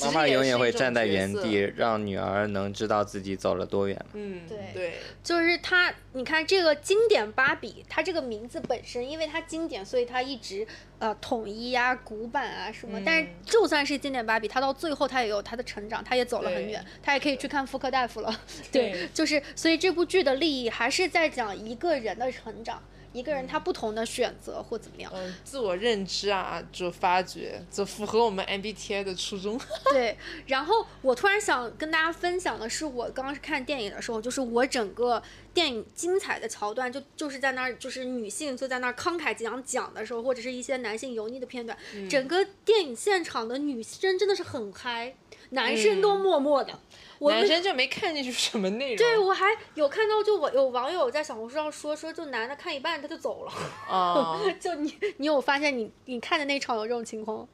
[0.00, 4.06] 妈妈永远会站在原地，让女儿能知道自己走了多远。
[4.12, 4.94] 嗯，对对，
[5.24, 10.66] 就是他，你看这个经典芭比，它这个名字本身，因为它经典，所以它一直
[10.98, 13.00] 呃统一啊、古板啊什么。
[13.04, 18.40] 但是就算是经典芭比，它到最后它也有它的成长，它也走了很远，它也可以去看妇科大夫了。
[18.70, 22.82] 对，就是所以这部剧的利益还是在讲一个人的成长。
[23.12, 29.58] 一个人他不同的选择或怎么样，嗯，自我认知啊，就发掘，就符合我们 MBTI 的初衷。
[29.90, 30.16] 对，
[30.46, 35.22] 然后我突然想跟大家分享的是，我刚刚是看电影的时候，就是我整个
[35.54, 41.76] 电影精彩的桥段，就就是在那儿，就是女性就在那儿慷慨激昂讲的时候，或者是一些男性油腻的片段，
[42.08, 45.14] 整个电影现场的女生真的是很嗨，
[45.50, 46.78] 男生都默默的。
[47.20, 48.96] 男生就没看进去什么内容。
[48.96, 53.52] 对，我还有看到，就我有网友在小红书上说，说就男的看一半他就走了。
[53.88, 54.40] 啊。
[54.60, 57.48] 就你，你有发现你你看的那场有这种情况？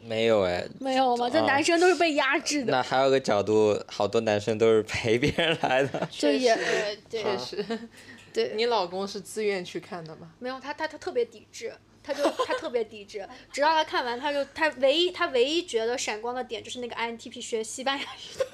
[0.00, 0.66] 没有哎。
[0.80, 1.28] 没有吗？
[1.30, 2.72] 这男生都是被压制的。
[2.72, 6.06] 那还有个角度，好多男生都是陪别人来的。
[6.10, 7.88] 确实，确实。
[8.32, 8.52] 对。
[8.54, 10.32] 你老公是自愿去看的吗？
[10.38, 11.72] 没有，他他他特别抵制，
[12.02, 18.46] 他就他特别抵制，直到他看完，他就他唯一他唯一觉得闪光的点就是那个 INTP 学西班牙语的。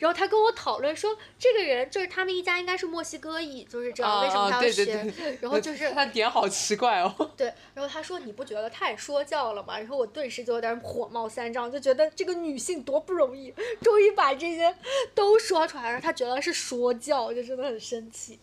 [0.00, 5.12] 然后他跟我讨论说，这个人就是他们一家应该是墨西哥裔，就是这样，为什么他要学？
[5.40, 7.30] 然后就是他点好奇怪哦。
[7.36, 9.78] 对，然后他说你不觉得太说教了吗？
[9.78, 13.52] 然后我顿时就有点火冒三丈，就觉得这个女性多不容易，
[13.82, 14.74] 终于把这些
[15.14, 18.38] 都说出来了，他觉得是说教，就真的很生气。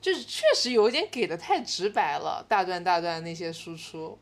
[0.00, 4.18] 就是确实有点给的太直白了，大段大段那些输出。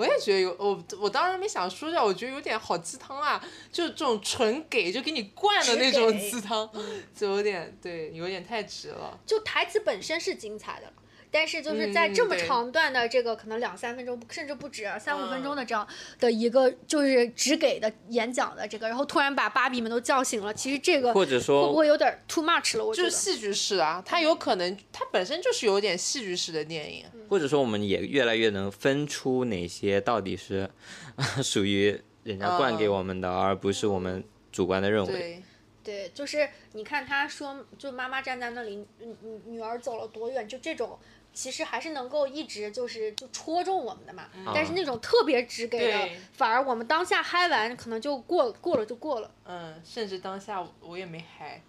[0.00, 3.38] 我也觉得有我，我当时没想说教，我觉得有点好鸡汤啊，
[3.70, 6.68] 就这种纯给就给你灌的那种鸡汤，
[7.14, 9.20] 就有点对，有点太直了。
[9.26, 10.90] 就台词本身是精彩的。
[11.32, 15.86] 但是就是在这么长段的这个可能两三分钟甚至不止三五分钟的这样
[16.18, 22.84] 的一个就是只给的演讲的这个，然后突然把芭比们都叫醒了，其实这个或者说会不会有点 too much 了？
[22.84, 30.68] 我觉得就是戏剧式啊，它有可能它本身就是有点戏剧式的电影，或者说我们也越来越能分出哪些到底是
[31.42, 35.40] 属于人家灌给我们的，而不是我们主观的认为。
[35.84, 40.98] 对，就是你看他说，就妈妈站在那里，女女女儿走了多远，就这种。
[41.32, 49.30] 其实还是能够一直就是就戳中我们的嘛，但是那种特别直给的，反而我们当下嗨完可能就过过了就过了。
[49.44, 51.62] 嗯，甚至当下我也没嗨，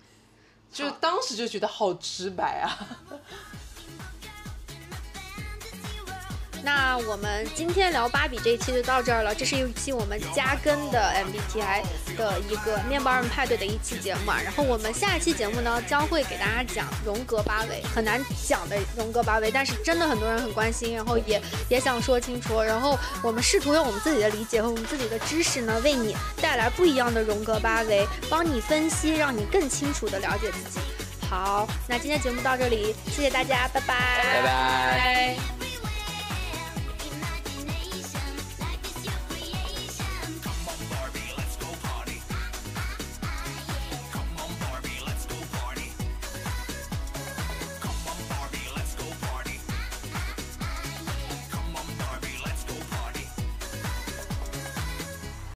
[0.72, 2.74] 就当时就觉得好直白啊。
[6.64, 11.82] 那我们今天聊芭比这一期就到这儿了，这是一期我们加更的 MBTI
[12.16, 14.40] 的一个面包人派对的一期节目啊。
[14.44, 22.62] 然后我们下一期节目呢，将会给大家讲荣格八维，很难讲的荣格八维，但是真的很多人很关心，然后也也想说清楚。
[22.62, 30.80] 然后我们试图用我们自己的理解和我们自己的知识呢，为你带来不一样的荣格八维，帮你分析，让你更清楚的了解自己。
[31.28, 33.96] 好，那今天节目到这里，谢谢大家，拜拜，
[34.34, 35.61] 拜拜。